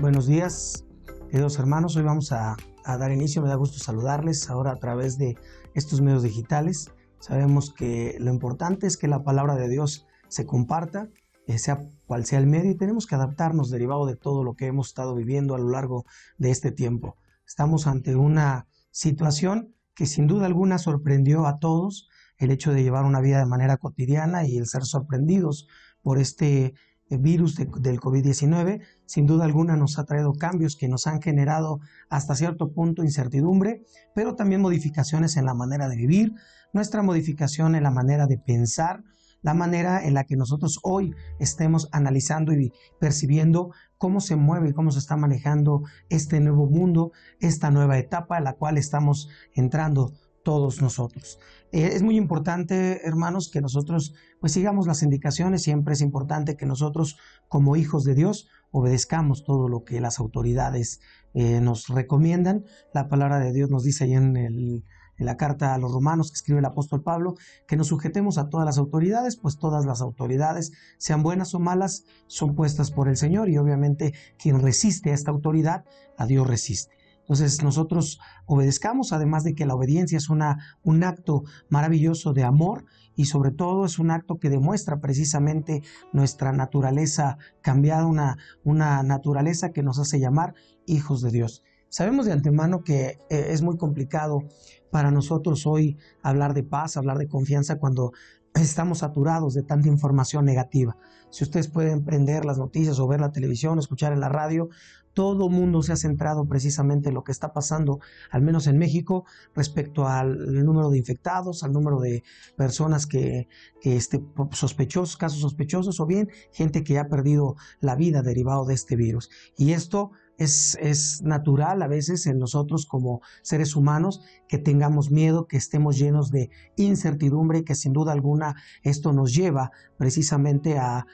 Buenos 0.00 0.26
días, 0.26 0.84
queridos 1.30 1.58
hermanos. 1.58 1.96
Hoy 1.96 2.02
vamos 2.02 2.32
a, 2.32 2.56
dar 2.84 3.12
inicio. 3.12 3.42
Me 3.42 3.48
da 3.48 3.54
gusto 3.54 3.78
saludarles 3.78 4.50
ahora 4.50 4.72
a 4.72 4.76
través 4.76 5.18
de 5.18 5.36
estos 5.74 6.00
medios 6.00 6.24
digitales. 6.24 6.90
Sabemos 7.20 7.72
que 7.72 8.16
lo 8.18 8.32
importante 8.32 8.88
es 8.88 8.96
que 8.96 9.06
la 9.06 9.22
palabra 9.22 9.54
de 9.54 9.68
Dios 9.68 10.06
se 10.28 10.46
comparta, 10.46 11.08
eh, 11.46 11.58
sea 11.58 11.78
cual 12.06 12.26
sea 12.26 12.40
el 12.40 12.46
medio, 12.48 12.72
y 12.72 12.76
tenemos 12.76 13.06
que 13.06 13.14
adaptarnos 13.14 13.70
derivado 13.70 14.04
de 14.04 14.16
todo 14.16 14.42
lo 14.42 14.54
que 14.54 14.66
hemos 14.66 14.88
estado 14.88 15.14
viviendo 15.14 15.54
a 15.54 15.58
lo 15.58 15.70
largo 15.70 16.04
de 16.38 16.50
este 16.50 16.72
tiempo. 16.72 17.16
Estamos 17.46 17.86
ante 17.86 18.16
una 18.16 18.66
situación 18.90 19.74
que 19.94 20.06
sin 20.06 20.26
duda 20.26 20.46
alguna 20.46 20.78
sorprendió 20.78 21.46
a 21.46 21.58
todos, 21.60 22.08
el 22.36 22.50
hecho 22.50 22.72
de 22.72 22.82
llevar 22.82 23.04
una 23.04 23.20
vida 23.20 23.38
de 23.38 23.46
manera 23.46 23.76
cotidiana 23.76 24.44
y 24.44 24.58
el 24.58 24.66
ser 24.66 24.84
sorprendidos 24.84 25.68
por 26.02 26.18
este 26.18 26.74
virus 27.10 27.56
del 27.56 28.00
COVID-19, 28.00 28.80
sin 29.06 29.26
duda 29.26 29.44
alguna 29.44 29.76
nos 29.76 29.98
ha 29.98 30.04
traído 30.04 30.32
cambios 30.32 30.76
que 30.76 30.88
nos 30.88 31.06
han 31.06 31.20
generado 31.20 31.80
hasta 32.08 32.34
cierto 32.34 32.72
punto 32.72 33.02
incertidumbre, 33.02 33.82
pero 34.14 34.34
también 34.34 34.60
modificaciones 34.60 35.36
en 35.36 35.44
la 35.44 35.54
manera 35.54 35.88
de 35.88 35.96
vivir, 35.96 36.34
nuestra 36.72 37.02
modificación 37.02 37.74
en 37.74 37.82
la 37.82 37.90
manera 37.90 38.26
de 38.26 38.38
pensar, 38.38 39.04
la 39.42 39.54
manera 39.54 40.02
en 40.04 40.14
la 40.14 40.24
que 40.24 40.36
nosotros 40.36 40.80
hoy 40.82 41.14
estemos 41.38 41.88
analizando 41.92 42.54
y 42.54 42.72
percibiendo 42.98 43.72
cómo 43.98 44.20
se 44.20 44.36
mueve 44.36 44.70
y 44.70 44.72
cómo 44.72 44.90
se 44.90 44.98
está 44.98 45.16
manejando 45.16 45.82
este 46.08 46.40
nuevo 46.40 46.66
mundo, 46.66 47.12
esta 47.40 47.70
nueva 47.70 47.98
etapa 47.98 48.38
en 48.38 48.44
la 48.44 48.54
cual 48.54 48.78
estamos 48.78 49.28
entrando 49.54 50.14
todos 50.44 50.80
nosotros. 50.80 51.40
Eh, 51.72 51.90
es 51.94 52.02
muy 52.02 52.16
importante, 52.16 53.04
hermanos, 53.04 53.50
que 53.50 53.60
nosotros 53.60 54.14
pues 54.38 54.52
sigamos 54.52 54.86
las 54.86 55.02
indicaciones. 55.02 55.62
Siempre 55.62 55.94
es 55.94 56.00
importante 56.00 56.56
que 56.56 56.66
nosotros, 56.66 57.16
como 57.48 57.74
hijos 57.74 58.04
de 58.04 58.14
Dios, 58.14 58.48
obedezcamos 58.70 59.42
todo 59.44 59.68
lo 59.68 59.82
que 59.82 60.00
las 60.00 60.20
autoridades 60.20 61.00
eh, 61.32 61.60
nos 61.60 61.88
recomiendan. 61.88 62.64
La 62.92 63.08
palabra 63.08 63.40
de 63.40 63.52
Dios 63.52 63.70
nos 63.70 63.82
dice 63.82 64.04
ahí 64.04 64.14
en, 64.14 64.36
en 64.36 65.26
la 65.26 65.36
carta 65.36 65.74
a 65.74 65.78
los 65.78 65.92
romanos 65.92 66.30
que 66.30 66.36
escribe 66.36 66.60
el 66.60 66.64
apóstol 66.64 67.02
Pablo, 67.02 67.34
que 67.66 67.76
nos 67.76 67.88
sujetemos 67.88 68.38
a 68.38 68.48
todas 68.48 68.66
las 68.66 68.78
autoridades, 68.78 69.36
pues 69.36 69.58
todas 69.58 69.84
las 69.84 70.00
autoridades, 70.00 70.72
sean 70.98 71.22
buenas 71.22 71.54
o 71.54 71.60
malas, 71.60 72.04
son 72.26 72.54
puestas 72.54 72.90
por 72.90 73.08
el 73.08 73.16
Señor 73.16 73.48
y 73.48 73.58
obviamente 73.58 74.14
quien 74.38 74.60
resiste 74.60 75.10
a 75.10 75.14
esta 75.14 75.30
autoridad, 75.30 75.84
a 76.16 76.26
Dios 76.26 76.46
resiste. 76.46 76.94
Entonces 77.24 77.62
nosotros 77.62 78.20
obedezcamos, 78.44 79.14
además 79.14 79.44
de 79.44 79.54
que 79.54 79.64
la 79.64 79.74
obediencia 79.74 80.18
es 80.18 80.28
una, 80.28 80.58
un 80.82 81.02
acto 81.04 81.44
maravilloso 81.70 82.34
de 82.34 82.44
amor 82.44 82.84
y 83.16 83.24
sobre 83.24 83.50
todo 83.50 83.86
es 83.86 83.98
un 83.98 84.10
acto 84.10 84.38
que 84.38 84.50
demuestra 84.50 85.00
precisamente 85.00 85.82
nuestra 86.12 86.52
naturaleza 86.52 87.38
cambiada, 87.62 88.06
una, 88.06 88.36
una 88.62 89.02
naturaleza 89.02 89.72
que 89.72 89.82
nos 89.82 89.98
hace 89.98 90.20
llamar 90.20 90.54
hijos 90.86 91.22
de 91.22 91.30
Dios. 91.30 91.62
Sabemos 91.88 92.26
de 92.26 92.32
antemano 92.32 92.82
que 92.82 93.18
eh, 93.30 93.46
es 93.50 93.62
muy 93.62 93.78
complicado 93.78 94.42
para 94.90 95.10
nosotros 95.10 95.66
hoy 95.66 95.96
hablar 96.22 96.52
de 96.52 96.62
paz, 96.62 96.96
hablar 96.98 97.16
de 97.16 97.28
confianza 97.28 97.78
cuando 97.78 98.12
estamos 98.54 98.98
saturados 98.98 99.54
de 99.54 99.62
tanta 99.62 99.88
información 99.88 100.44
negativa. 100.44 100.96
Si 101.30 101.42
ustedes 101.42 101.68
pueden 101.68 102.04
prender 102.04 102.44
las 102.44 102.58
noticias 102.58 102.98
o 103.00 103.08
ver 103.08 103.20
la 103.20 103.32
televisión, 103.32 103.78
escuchar 103.78 104.12
en 104.12 104.20
la 104.20 104.28
radio, 104.28 104.68
todo 105.14 105.48
mundo 105.48 105.82
se 105.82 105.92
ha 105.92 105.96
centrado 105.96 106.46
precisamente 106.46 107.08
en 107.08 107.14
lo 107.14 107.24
que 107.24 107.32
está 107.32 107.52
pasando, 107.52 108.00
al 108.30 108.42
menos 108.42 108.66
en 108.66 108.78
México, 108.78 109.24
respecto 109.54 110.06
al 110.06 110.64
número 110.64 110.90
de 110.90 110.98
infectados, 110.98 111.62
al 111.62 111.72
número 111.72 112.00
de 112.00 112.22
personas 112.56 113.06
que, 113.06 113.48
que 113.80 113.96
este, 113.96 114.22
sospechosos, 114.52 115.16
casos 115.16 115.40
sospechosos, 115.40 116.00
o 116.00 116.06
bien 116.06 116.28
gente 116.52 116.84
que 116.84 116.98
ha 116.98 117.08
perdido 117.08 117.56
la 117.80 117.94
vida 117.94 118.22
derivado 118.22 118.66
de 118.66 118.74
este 118.74 118.96
virus. 118.96 119.30
Y 119.56 119.72
esto 119.72 120.10
es, 120.38 121.20
natural 121.22 121.82
a 121.82 121.86
veces 121.86 122.26
en 122.26 122.38
nosotros 122.38 122.86
como 122.86 123.20
seres 123.42 123.76
humanos 123.76 124.22
que 124.48 124.58
tengamos 124.58 125.10
miedo, 125.10 125.46
que 125.46 125.56
estemos 125.56 125.98
llenos 125.98 126.30
de 126.30 126.50
incertidumbre 126.76 127.60
y 127.60 127.64
que 127.64 127.74
sin 127.74 127.92
duda 127.92 128.12
alguna 128.12 128.56
esto 128.82 129.12
nos 129.12 129.34
lleva 129.34 129.70
precisamente 129.96 130.78
a, 130.78 131.06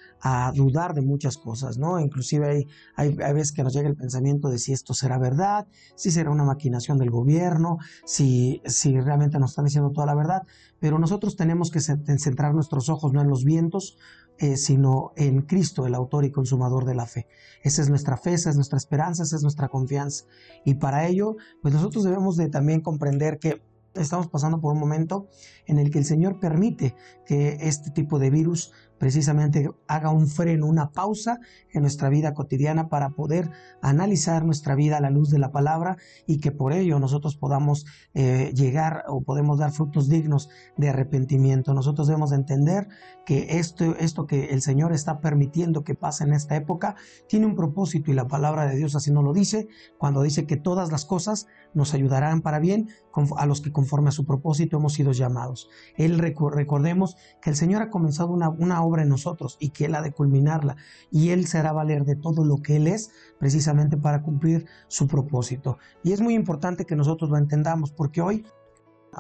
dudar 0.55 0.93
de 0.93 1.01
muchas 1.01 1.39
cosas, 1.39 1.79
¿no? 1.79 1.99
Inclusive 1.99 2.47
hay, 2.47 2.67
hay, 2.95 3.17
hay, 3.25 3.33
veces 3.33 3.53
que 3.53 3.63
nos 3.63 3.73
llega 3.73 3.89
el 3.89 3.97
pensamiento 3.97 4.51
de 4.51 4.59
si 4.59 4.75
esto 4.75 4.93
será 4.93 5.19
verdad, 5.19 5.67
si 5.97 6.11
será 6.11 6.31
una 6.31 6.45
maquinación 6.45 6.99
del 6.99 7.11
gobierno, 7.11 7.79
si, 8.05 8.61
si 8.67 9.01
realmente 9.01 9.39
nos 9.39 9.53
están 9.53 9.65
diciendo 9.65 9.93
toda 9.93 10.07
la 10.07 10.15
verdad, 10.15 10.43
pero 10.79 10.99
nosotros 10.99 11.37
tenemos 11.37 11.71
que 11.71 11.81
centrar 11.81 12.55
nuestros 12.55 12.91
ojos 12.91 13.15
no 13.15 13.23
en 13.23 13.29
los 13.29 13.45
vientos, 13.45 13.97
eh, 14.43 14.57
sino 14.57 15.13
en 15.17 15.43
Cristo, 15.43 15.87
el 15.87 15.95
autor 15.95 16.25
y 16.25 16.31
consumador 16.31 16.87
de 16.87 16.95
la 16.95 17.05
fe. 17.05 17.27
Esa 17.63 17.83
es 17.83 17.91
nuestra 17.91 18.17
fe, 18.17 18.33
esa 18.33 18.49
es 18.49 18.57
nuestra 18.57 18.79
esperanza, 18.79 19.23
esa 19.23 19.37
es 19.37 19.43
nuestra 19.43 19.69
confianza. 19.69 20.25
Y 20.65 20.77
para 20.77 21.07
ello, 21.07 21.37
pues 21.61 21.75
nosotros 21.75 22.05
debemos 22.05 22.39
de 22.39 22.49
también 22.49 22.81
comprender 22.81 23.39
que 23.39 23.63
estamos 23.93 24.29
pasando 24.29 24.59
por 24.59 24.73
un 24.73 24.81
momento 24.81 25.29
en 25.67 25.79
el 25.79 25.91
que 25.91 25.99
el 25.99 26.07
Señor 26.07 26.41
permite 26.41 26.95
que 27.27 27.59
este 27.61 27.91
tipo 27.91 28.19
de 28.19 28.31
virus 28.31 28.73
precisamente 29.01 29.71
haga 29.89 30.11
un 30.11 30.29
freno, 30.29 30.67
una 30.67 30.91
pausa 30.93 31.41
en 31.73 31.81
nuestra 31.81 32.11
vida 32.11 32.35
cotidiana 32.35 32.91
para 32.91 33.11
poder 33.11 33.51
analizar 33.81 34.45
nuestra 34.45 34.75
vida 34.75 34.99
a 34.99 35.01
la 35.01 35.09
luz 35.09 35.31
de 35.31 35.39
la 35.39 35.53
palabra 35.53 35.97
y 36.27 36.39
que 36.39 36.53
por 36.53 36.75
ello 36.75 37.01
nosotros 37.01 37.35
podamos 37.35 37.87
eh, 38.13 38.53
llegar 38.55 39.05
o 39.09 39.23
podemos 39.23 39.59
dar 39.59 39.73
frutos 39.73 40.11
dignos 40.11 40.51
de 40.77 40.91
arrepentimiento. 40.91 41.73
Nosotros 41.73 42.09
debemos 42.09 42.33
entender 42.33 42.89
que 43.25 43.59
esto, 43.59 43.97
esto 43.97 44.27
que 44.27 44.51
el 44.51 44.61
Señor 44.61 44.93
está 44.93 45.21
permitiendo 45.21 45.83
que 45.83 45.95
pase 45.95 46.25
en 46.25 46.35
esta 46.35 46.55
época 46.57 46.95
tiene 47.27 47.47
un 47.47 47.57
propósito 47.57 48.11
y 48.11 48.15
la 48.15 48.29
palabra 48.29 48.67
de 48.67 48.77
Dios 48.77 48.95
así 48.97 49.11
nos 49.11 49.25
lo 49.25 49.33
dice 49.33 49.69
cuando 49.97 50.21
dice 50.21 50.47
que 50.47 50.59
todas 50.59 50.93
las 50.93 51.07
cosas 51.07 51.47
nos 51.73 51.95
ayudarán 51.95 52.43
para 52.43 52.59
bien 52.59 52.89
a 53.37 53.47
los 53.47 53.63
que 53.63 53.73
conforme 53.73 54.11
a 54.11 54.13
su 54.13 54.27
propósito 54.27 54.77
hemos 54.77 54.93
sido 54.93 55.13
llamados. 55.13 55.71
Él 55.97 56.19
recordemos 56.19 57.17
que 57.41 57.49
el 57.49 57.57
Señor 57.57 57.81
ha 57.81 57.91
comenzado 57.91 58.31
una, 58.31 58.51
una 58.51 58.83
obra 58.83 58.90
nosotros 59.05 59.57
y 59.61 59.71
que 59.71 59.87
Él 59.87 59.95
ha 59.95 60.03
de 60.03 60.13
culminarla. 60.13 60.77
Y 61.11 61.31
Él 61.31 61.47
será 61.47 61.73
valer 61.73 62.05
de 62.05 62.17
todo 62.17 62.45
lo 62.45 62.59
que 62.59 62.77
Él 62.77 62.87
es 62.87 63.11
precisamente 63.39 63.97
para 63.97 64.23
cumplir 64.23 64.67
su 64.89 65.07
propósito. 65.07 65.79
Y 66.03 66.13
es 66.13 66.21
muy 66.21 66.35
importante 66.35 66.87
que 66.87 66.97
nosotros 66.97 67.31
lo 67.31 67.37
entendamos 67.37 67.93
porque 67.93 68.21
hoy, 68.21 68.45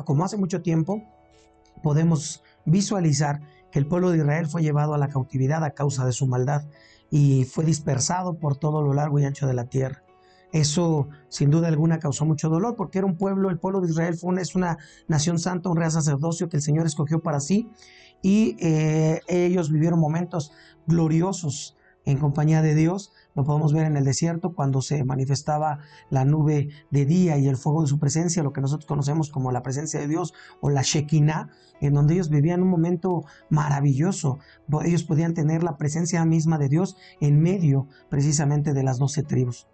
como 0.04 0.24
hace 0.24 0.36
mucho 0.36 0.62
tiempo, 0.62 1.02
podemos 1.82 2.42
visualizar 2.64 3.40
que 3.70 3.78
el 3.78 3.86
pueblo 3.86 4.10
de 4.10 4.18
Israel 4.18 4.46
fue 4.46 4.62
llevado 4.62 4.94
a 4.94 4.98
la 4.98 5.08
cautividad 5.08 5.64
a 5.64 5.70
causa 5.70 6.04
de 6.04 6.12
su 6.12 6.26
maldad 6.26 6.64
y 7.10 7.44
fue 7.44 7.64
dispersado 7.64 8.38
por 8.38 8.56
todo 8.56 8.82
lo 8.82 8.94
largo 8.94 9.18
y 9.18 9.24
ancho 9.24 9.46
de 9.46 9.54
la 9.54 9.66
tierra. 9.66 10.02
Eso 10.52 11.08
sin 11.28 11.50
duda 11.50 11.68
alguna 11.68 11.98
causó 11.98 12.24
mucho 12.24 12.48
dolor 12.48 12.74
porque 12.76 12.98
era 12.98 13.06
un 13.06 13.16
pueblo, 13.16 13.50
el 13.50 13.58
pueblo 13.58 13.80
de 13.80 13.88
Israel 13.88 14.16
fue 14.16 14.40
es 14.40 14.54
una 14.54 14.78
nación 15.06 15.38
santa, 15.38 15.70
un 15.70 15.76
real 15.76 15.92
sacerdocio 15.92 16.48
que 16.48 16.56
el 16.56 16.62
Señor 16.62 16.86
escogió 16.86 17.20
para 17.20 17.40
sí 17.40 17.70
y 18.22 18.56
eh, 18.60 19.20
ellos 19.28 19.70
vivieron 19.70 19.98
momentos 19.98 20.52
gloriosos 20.86 21.76
en 22.04 22.18
compañía 22.18 22.62
de 22.62 22.74
Dios. 22.74 23.12
Lo 23.34 23.44
podemos 23.44 23.72
ver 23.72 23.86
en 23.86 23.96
el 23.96 24.04
desierto 24.04 24.54
cuando 24.54 24.82
se 24.82 25.04
manifestaba 25.04 25.78
la 26.10 26.24
nube 26.24 26.68
de 26.90 27.06
día 27.06 27.38
y 27.38 27.46
el 27.46 27.56
fuego 27.56 27.82
de 27.82 27.88
su 27.88 27.98
presencia, 27.98 28.42
lo 28.42 28.52
que 28.52 28.60
nosotros 28.60 28.86
conocemos 28.86 29.30
como 29.30 29.52
la 29.52 29.62
presencia 29.62 30.00
de 30.00 30.08
Dios 30.08 30.34
o 30.60 30.70
la 30.70 30.82
Shekinah, 30.82 31.48
en 31.80 31.94
donde 31.94 32.14
ellos 32.14 32.28
vivían 32.28 32.62
un 32.62 32.68
momento 32.68 33.24
maravilloso. 33.48 34.38
Ellos 34.84 35.04
podían 35.04 35.34
tener 35.34 35.62
la 35.62 35.76
presencia 35.76 36.24
misma 36.24 36.58
de 36.58 36.68
Dios 36.68 36.96
en 37.20 37.40
medio 37.40 37.86
precisamente 38.08 38.72
de 38.72 38.82
las 38.82 38.98
doce 38.98 39.22
tribus 39.22 39.66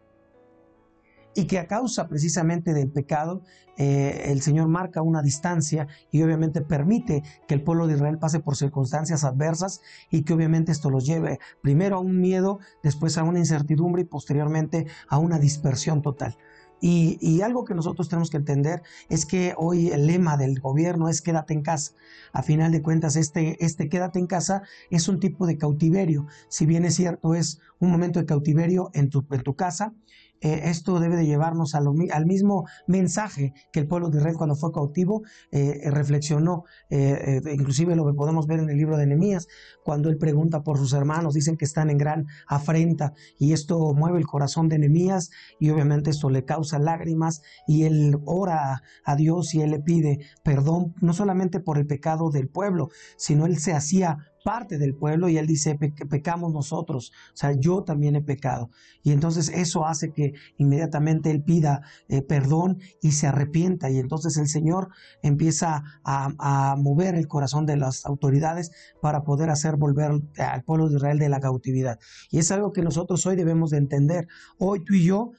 y 1.37 1.45
que 1.45 1.59
a 1.59 1.67
causa 1.67 2.09
precisamente 2.09 2.73
del 2.73 2.91
pecado, 2.91 3.43
eh, 3.77 4.33
el 4.33 4.41
Señor 4.41 4.69
marca 4.69 5.03
una 5.03 5.21
distancia 5.23 5.87
y 6.11 6.23
obviamente 6.23 6.63
permite 6.63 7.23
que 7.47 7.55
el 7.55 7.63
pueblo 7.63 7.87
de 7.87 7.95
Israel 7.95 8.19
pase 8.19 8.41
por 8.41 8.56
circunstancias 8.56 9.23
adversas 9.23 9.83
y 10.11 10.23
que 10.23 10.33
obviamente 10.33 10.73
esto 10.73 10.88
los 10.88 11.05
lleve 11.06 11.38
primero 11.62 11.97
a 11.97 12.00
un 12.00 12.19
miedo, 12.19 12.59
después 12.83 13.19
a 13.19 13.23
una 13.23 13.38
incertidumbre 13.38 14.03
y 14.03 14.06
posteriormente 14.06 14.87
a 15.09 15.19
una 15.19 15.38
dispersión 15.38 16.00
total. 16.00 16.37
Y, 16.81 17.41
algo 17.41 17.65
que 17.65 17.75
nosotros 17.75 18.09
tenemos 18.09 18.31
que 18.31 18.37
entender 18.37 18.82
es 19.09 19.25
que 19.25 19.55
hoy 19.56 19.89
el 19.89 20.06
lema 20.06 20.37
del 20.37 20.61
gobierno 20.61 21.09
es 21.09 21.23
quédate 21.23 21.55
en 21.55 21.62
casa. 21.62 21.93
A 22.32 22.43
final 22.43 22.71
de 22.71 22.82
cuentas, 22.82 23.17
este, 23.17 23.56
este 23.65 23.89
quédate 23.89 24.19
en 24.19 24.27
casa 24.27 24.62
es 24.91 25.09
un 25.09 25.19
tipo 25.19 25.47
de 25.47 25.56
cautiverio. 25.56 26.27
Si 26.49 26.67
bien 26.67 26.85
es 26.85 26.94
cierto, 26.94 27.35
es 27.35 27.61
un 27.79 27.91
momento 27.91 28.21
de 28.21 28.27
cautiverio 28.27 28.91
en 28.93 29.09
tu, 29.09 29.25
en 29.31 29.43
tu 29.43 29.56
casa, 29.56 29.94
eh, 30.41 30.62
esto 30.65 31.00
debe 31.00 31.17
de 31.17 31.27
llevarnos 31.27 31.75
al 31.75 32.27
mismo 32.27 32.67
mensaje 32.87 33.55
que 33.73 33.81
el 33.81 33.88
pueblo 33.88 34.11
de 34.11 34.19
Israel 34.19 34.37
cuando 34.37 34.55
fue 34.55 34.73
cautivo 34.73 35.23
eh, 35.50 35.91
reflexionó. 35.91 36.65
Eh, 36.91 37.41
inclusive 37.53 37.97
lo 37.97 38.06
que 38.06 38.12
podemos 38.12 38.47
ver 38.47 38.61
en 38.61 38.71
el 38.71 38.77
libro 38.77 38.97
de 38.97 39.06
Nehemías, 39.06 39.49
cuando 39.85 40.09
él 40.09 40.19
pregunta 40.19 40.62
por 40.62 40.79
sus 40.79 40.93
hermanos, 40.93 41.35
dicen 41.35 41.56
que 41.56 41.65
están 41.65 41.91
en 41.91 41.99
gran 41.99 42.27
afrenta 42.47 43.12
y 43.38 43.53
esto 43.53 43.94
mueve 43.94 44.19
el 44.19 44.27
corazón 44.27 44.69
de 44.69 44.79
Nehemías 44.79 45.31
y 45.59 45.71
obviamente 45.71 46.11
esto 46.11 46.31
le 46.31 46.44
causa 46.44 46.79
lágrimas 46.79 47.43
y 47.67 47.85
él 47.85 48.19
ora 48.25 48.82
a 49.05 49.17
Dios 49.17 49.55
y 49.55 49.62
él 49.62 49.71
le 49.71 49.81
pide 49.81 50.21
perdón 50.43 50.94
no 51.00 51.12
solamente 51.12 51.61
por 51.61 51.79
el 51.79 51.87
pecado 51.87 52.31
del 52.31 52.49
pueblo, 52.49 52.91
sino 53.17 53.47
él 53.47 53.59
se 53.59 53.73
hacía 53.73 54.19
parte 54.46 54.78
del 54.78 54.94
pueblo 54.94 55.28
y 55.28 55.38
él 55.38 55.48
dice, 55.48 55.76
pecamos 56.08 56.52
nosotros, 56.52 57.10
o 57.34 57.37
sea, 57.37 57.50
yo 57.58 57.82
también 57.82 58.14
he 58.14 58.22
pecado. 58.22 58.70
Y 59.02 59.10
entonces 59.10 59.48
eso 59.48 59.84
hace 59.84 60.12
que 60.12 60.34
inmediatamente 60.56 61.32
él 61.32 61.43
pida 61.43 61.82
eh, 62.08 62.22
perdón 62.22 62.78
y 63.02 63.10
se 63.10 63.26
arrepienta. 63.26 63.90
Y 63.90 63.98
entonces 63.98 64.37
el 64.37 64.46
Señor 64.46 64.90
empieza 65.20 65.82
a, 66.04 66.32
a 66.38 66.76
mover 66.76 67.16
el 67.16 67.26
corazón 67.26 67.66
de 67.66 67.76
las 67.76 68.06
autoridades 68.06 68.70
para 69.02 69.25
poder 69.25 69.50
hacer 69.50 69.75
volver 69.75 70.12
al 70.38 70.62
pueblo 70.62 70.88
de 70.88 70.94
Israel 70.94 71.19
de 71.19 71.28
la 71.28 71.40
cautividad. 71.40 71.98
Y 72.31 72.38
es 72.38 72.52
algo 72.52 72.72
que 72.72 72.82
nosotros 72.82 73.26
hoy 73.26 73.34
debemos 73.34 73.70
de 73.70 73.78
entender. 73.78 74.28
Hoy 74.58 74.84
tú 74.84 74.94
y 74.94 75.06
yo 75.06 75.32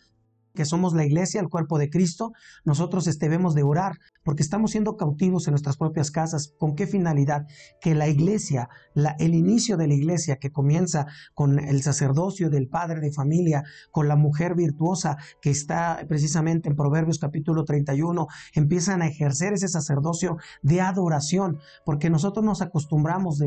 que 0.58 0.66
somos 0.66 0.94
la 0.94 1.06
iglesia, 1.06 1.40
el 1.40 1.48
cuerpo 1.48 1.78
de 1.78 1.90
Cristo, 1.90 2.34
nosotros 2.66 3.08
este, 3.08 3.28
debemos 3.30 3.54
de 3.54 3.64
orar 3.64 4.00
porque 4.28 4.44
estamos 4.44 4.72
siendo 4.72 4.98
cautivos 4.98 5.48
en 5.48 5.54
nuestras 5.54 5.78
propias 5.78 6.12
casas. 6.12 6.54
¿Con 6.60 6.76
qué 6.76 6.86
finalidad? 6.86 7.48
Que 7.80 7.96
la 7.96 8.10
iglesia, 8.10 8.68
el 9.20 9.34
inicio 9.34 9.78
de 9.78 9.88
la 9.88 9.94
iglesia 9.94 10.36
que 10.36 10.52
comienza 10.52 11.08
con 11.34 11.60
el 11.60 11.82
sacerdocio 11.82 12.50
del 12.50 12.68
padre 12.68 13.00
de 13.00 13.14
familia, 13.14 13.64
con 13.90 14.10
la 14.10 14.18
mujer 14.18 14.54
virtuosa 14.54 15.16
que 15.42 15.50
está 15.50 16.04
precisamente 16.10 16.68
en 16.68 16.76
Proverbios 16.76 17.20
capítulo 17.20 17.64
31, 17.64 18.28
empiezan 18.54 19.02
a 19.02 19.08
ejercer 19.08 19.54
ese 19.54 19.70
sacerdocio 19.70 20.36
de 20.62 20.82
adoración, 20.82 21.60
porque 21.86 22.10
nosotros 22.10 22.44
nos 22.44 22.62
acostumbramos 22.62 23.42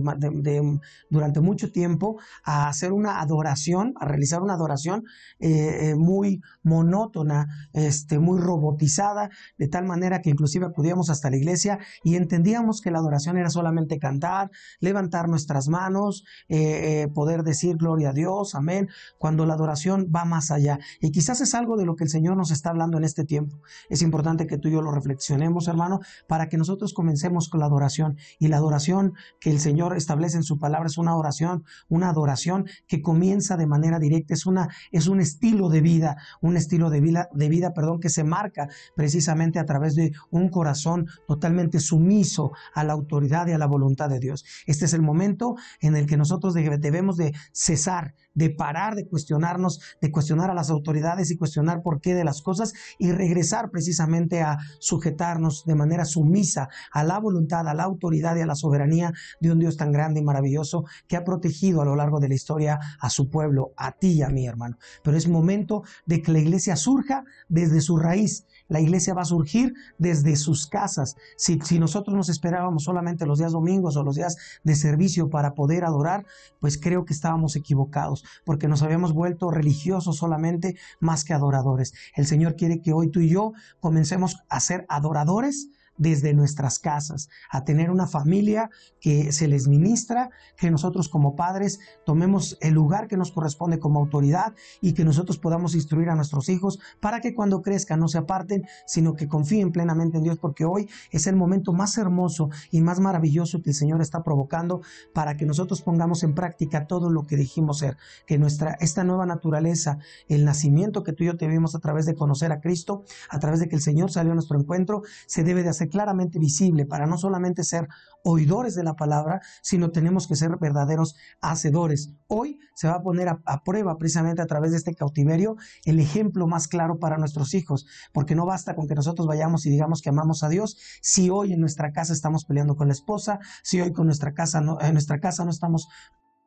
durante 1.10 1.40
mucho 1.42 1.72
tiempo 1.72 2.18
a 2.42 2.68
hacer 2.68 2.94
una 2.94 3.20
adoración, 3.20 3.92
a 4.00 4.06
realizar 4.06 4.40
una 4.40 4.54
adoración 4.54 5.04
eh, 5.40 5.90
eh, 5.90 5.94
muy 5.94 6.40
monótona, 6.62 7.68
este, 7.74 8.18
muy 8.18 8.40
robotizada, 8.40 9.28
de 9.58 9.68
tal 9.68 9.84
manera 9.84 10.22
que 10.22 10.30
inclusive 10.30 10.69
acudíamos 10.70 11.10
hasta 11.10 11.30
la 11.30 11.36
iglesia 11.36 11.78
y 12.02 12.16
entendíamos 12.16 12.80
que 12.80 12.90
la 12.90 12.98
adoración 12.98 13.36
era 13.36 13.50
solamente 13.50 13.98
cantar, 13.98 14.50
levantar 14.80 15.28
nuestras 15.28 15.68
manos, 15.68 16.24
eh, 16.48 17.02
eh, 17.02 17.08
poder 17.08 17.42
decir 17.42 17.76
gloria 17.76 18.10
a 18.10 18.12
Dios, 18.12 18.54
amén, 18.54 18.88
cuando 19.18 19.46
la 19.46 19.54
adoración 19.54 20.10
va 20.14 20.24
más 20.24 20.50
allá. 20.50 20.78
Y 21.00 21.10
quizás 21.10 21.40
es 21.40 21.54
algo 21.54 21.76
de 21.76 21.84
lo 21.84 21.96
que 21.96 22.04
el 22.04 22.10
Señor 22.10 22.36
nos 22.36 22.50
está 22.50 22.70
hablando 22.70 22.98
en 22.98 23.04
este 23.04 23.24
tiempo. 23.24 23.58
Es 23.88 24.02
importante 24.02 24.46
que 24.46 24.58
tú 24.58 24.68
y 24.68 24.72
yo 24.72 24.82
lo 24.82 24.92
reflexionemos, 24.92 25.68
hermano, 25.68 26.00
para 26.28 26.48
que 26.48 26.56
nosotros 26.56 26.94
comencemos 26.94 27.48
con 27.48 27.60
la 27.60 27.66
adoración. 27.66 28.16
Y 28.38 28.48
la 28.48 28.56
adoración 28.56 29.14
que 29.40 29.50
el 29.50 29.60
Señor 29.60 29.96
establece 29.96 30.36
en 30.36 30.42
su 30.42 30.58
palabra 30.58 30.86
es 30.86 30.98
una 30.98 31.16
oración, 31.16 31.64
una 31.88 32.08
adoración 32.08 32.66
que 32.86 33.02
comienza 33.02 33.56
de 33.56 33.66
manera 33.66 33.98
directa, 33.98 34.34
es, 34.34 34.46
una, 34.46 34.68
es 34.92 35.06
un 35.06 35.20
estilo 35.20 35.68
de 35.68 35.80
vida, 35.80 36.16
un 36.40 36.56
estilo 36.56 36.90
de 36.90 37.00
vida, 37.00 37.28
de 37.32 37.48
vida, 37.48 37.72
perdón, 37.72 38.00
que 38.00 38.08
se 38.08 38.24
marca 38.24 38.68
precisamente 38.94 39.58
a 39.58 39.64
través 39.64 39.94
de 39.94 40.12
un 40.30 40.48
corazón 40.60 41.08
totalmente 41.26 41.80
sumiso 41.80 42.52
a 42.74 42.84
la 42.84 42.92
autoridad 42.92 43.46
y 43.46 43.52
a 43.52 43.58
la 43.58 43.64
voluntad 43.64 44.10
de 44.10 44.20
Dios. 44.20 44.44
Este 44.66 44.84
es 44.84 44.92
el 44.92 45.00
momento 45.00 45.56
en 45.80 45.96
el 45.96 46.04
que 46.06 46.18
nosotros 46.18 46.52
debemos 46.52 47.16
de 47.16 47.32
cesar, 47.52 48.14
de 48.34 48.50
parar 48.50 48.94
de 48.94 49.06
cuestionarnos, 49.06 49.80
de 50.00 50.10
cuestionar 50.10 50.50
a 50.50 50.54
las 50.54 50.70
autoridades 50.70 51.30
y 51.30 51.36
cuestionar 51.36 51.82
por 51.82 52.00
qué 52.00 52.14
de 52.14 52.24
las 52.24 52.42
cosas 52.42 52.72
y 52.98 53.12
regresar 53.12 53.70
precisamente 53.70 54.40
a 54.40 54.58
sujetarnos 54.78 55.64
de 55.64 55.74
manera 55.74 56.04
sumisa 56.04 56.68
a 56.92 57.04
la 57.04 57.18
voluntad, 57.18 57.66
a 57.68 57.74
la 57.74 57.84
autoridad 57.84 58.36
y 58.36 58.40
a 58.40 58.46
la 58.46 58.54
soberanía 58.54 59.12
de 59.40 59.52
un 59.52 59.58
Dios 59.58 59.76
tan 59.76 59.92
grande 59.92 60.20
y 60.20 60.24
maravilloso 60.24 60.84
que 61.08 61.16
ha 61.16 61.24
protegido 61.24 61.82
a 61.82 61.84
lo 61.84 61.96
largo 61.96 62.20
de 62.20 62.28
la 62.28 62.34
historia 62.34 62.78
a 63.00 63.10
su 63.10 63.28
pueblo, 63.30 63.72
a 63.76 63.92
ti 63.92 64.12
y 64.12 64.22
a 64.22 64.28
mí, 64.28 64.46
hermano. 64.46 64.78
Pero 65.02 65.16
es 65.16 65.28
momento 65.28 65.82
de 66.06 66.22
que 66.22 66.32
la 66.32 66.38
iglesia 66.38 66.76
surja 66.76 67.24
desde 67.48 67.80
su 67.80 67.96
raíz 67.96 68.46
la 68.70 68.80
iglesia 68.80 69.14
va 69.14 69.22
a 69.22 69.26
surgir 69.26 69.74
desde 69.98 70.36
sus 70.36 70.66
casas. 70.66 71.16
Si, 71.36 71.58
nosotros 71.78 72.16
nos 72.16 72.28
esperábamos 72.28 72.84
solamente 72.84 73.26
los 73.26 73.40
días 73.40 73.52
domingos 73.52 73.96
o 73.96 74.04
los 74.04 74.14
días 74.14 74.36
de 74.62 74.76
servicio 74.76 75.28
para 75.28 75.54
poder 75.54 75.84
adorar, 75.84 76.24
pues 76.60 76.78
creo 76.78 77.04
que 77.04 77.12
estábamos 77.12 77.56
equivocados, 77.56 78.19
porque 78.44 78.68
nos 78.68 78.82
habíamos 78.82 79.12
vuelto 79.12 79.50
religiosos 79.50 80.16
solamente 80.16 80.76
más 81.00 81.24
que 81.24 81.32
adoradores. 81.32 81.92
El 82.14 82.26
Señor 82.26 82.56
quiere 82.56 82.80
que 82.80 82.92
hoy 82.92 83.10
tú 83.10 83.20
y 83.20 83.28
yo 83.28 83.52
comencemos 83.80 84.38
a 84.48 84.60
ser 84.60 84.86
adoradores 84.88 85.68
desde 86.00 86.32
nuestras 86.32 86.78
casas, 86.78 87.28
a 87.50 87.62
tener 87.62 87.90
una 87.90 88.06
familia 88.06 88.70
que 89.00 89.32
se 89.32 89.48
les 89.48 89.68
ministra, 89.68 90.30
que 90.56 90.70
nosotros 90.70 91.10
como 91.10 91.36
padres 91.36 91.78
tomemos 92.06 92.56
el 92.62 92.72
lugar 92.72 93.06
que 93.06 93.18
nos 93.18 93.32
corresponde 93.32 93.78
como 93.78 94.00
autoridad 94.00 94.54
y 94.80 94.94
que 94.94 95.04
nosotros 95.04 95.38
podamos 95.38 95.74
instruir 95.74 96.08
a 96.08 96.14
nuestros 96.14 96.48
hijos 96.48 96.80
para 97.00 97.20
que 97.20 97.34
cuando 97.34 97.60
crezcan 97.60 98.00
no 98.00 98.08
se 98.08 98.16
aparten, 98.16 98.64
sino 98.86 99.14
que 99.14 99.28
confíen 99.28 99.72
plenamente 99.72 100.16
en 100.16 100.24
Dios, 100.24 100.38
porque 100.38 100.64
hoy 100.64 100.88
es 101.10 101.26
el 101.26 101.36
momento 101.36 101.74
más 101.74 101.98
hermoso 101.98 102.48
y 102.70 102.80
más 102.80 102.98
maravilloso 102.98 103.60
que 103.60 103.70
el 103.70 103.76
Señor 103.76 104.00
está 104.00 104.22
provocando 104.22 104.80
para 105.12 105.36
que 105.36 105.44
nosotros 105.44 105.82
pongamos 105.82 106.22
en 106.22 106.34
práctica 106.34 106.86
todo 106.86 107.10
lo 107.10 107.26
que 107.26 107.36
dijimos 107.36 107.78
ser, 107.78 107.98
que 108.26 108.38
nuestra 108.38 108.78
esta 108.80 109.04
nueva 109.04 109.26
naturaleza, 109.26 109.98
el 110.28 110.46
nacimiento 110.46 111.02
que 111.02 111.12
tú 111.12 111.24
y 111.24 111.26
yo 111.26 111.36
tuvimos 111.36 111.74
a 111.74 111.78
través 111.78 112.06
de 112.06 112.14
conocer 112.14 112.52
a 112.52 112.60
Cristo, 112.62 113.04
a 113.28 113.38
través 113.38 113.60
de 113.60 113.68
que 113.68 113.76
el 113.76 113.82
Señor 113.82 114.10
salió 114.10 114.32
a 114.32 114.34
nuestro 114.34 114.58
encuentro, 114.58 115.02
se 115.26 115.44
debe 115.44 115.62
de 115.62 115.68
hacer 115.68 115.89
claramente 115.90 116.38
visible 116.38 116.86
para 116.86 117.06
no 117.06 117.18
solamente 117.18 117.64
ser 117.64 117.88
oidores 118.24 118.74
de 118.74 118.84
la 118.84 118.94
palabra, 118.94 119.40
sino 119.62 119.90
tenemos 119.90 120.26
que 120.26 120.36
ser 120.36 120.56
verdaderos 120.58 121.14
hacedores. 121.40 122.14
Hoy 122.26 122.58
se 122.74 122.88
va 122.88 122.94
a 122.94 123.02
poner 123.02 123.28
a, 123.28 123.62
prueba 123.64 123.96
precisamente 123.98 124.42
a 124.42 124.46
través 124.46 124.70
de 124.70 124.78
este 124.78 124.94
cautiverio 124.94 125.56
el 125.84 126.00
ejemplo 126.00 126.46
más 126.46 126.68
claro 126.68 126.98
para 126.98 127.18
nuestros 127.18 127.54
hijos, 127.54 127.86
porque 128.12 128.34
no 128.34 128.46
basta 128.46 128.74
con 128.74 128.88
que 128.88 128.94
nosotros 128.94 129.26
vayamos 129.26 129.66
y 129.66 129.70
digamos 129.70 130.00
que 130.02 130.10
amamos 130.10 130.42
a 130.42 130.48
Dios, 130.48 130.78
si 131.02 131.30
hoy 131.30 131.52
en 131.52 131.60
nuestra 131.60 131.92
casa 131.92 132.12
estamos 132.12 132.44
peleando 132.44 132.76
con 132.76 132.88
la 132.88 132.94
esposa, 132.94 133.38
si 133.62 133.80
hoy 133.80 133.92
con 133.92 134.06
nuestra 134.06 134.32
casa 134.32 134.60
no, 134.60 134.80
en 134.80 134.92
nuestra 134.92 135.20
casa 135.20 135.44
no 135.44 135.50
estamos 135.50 135.88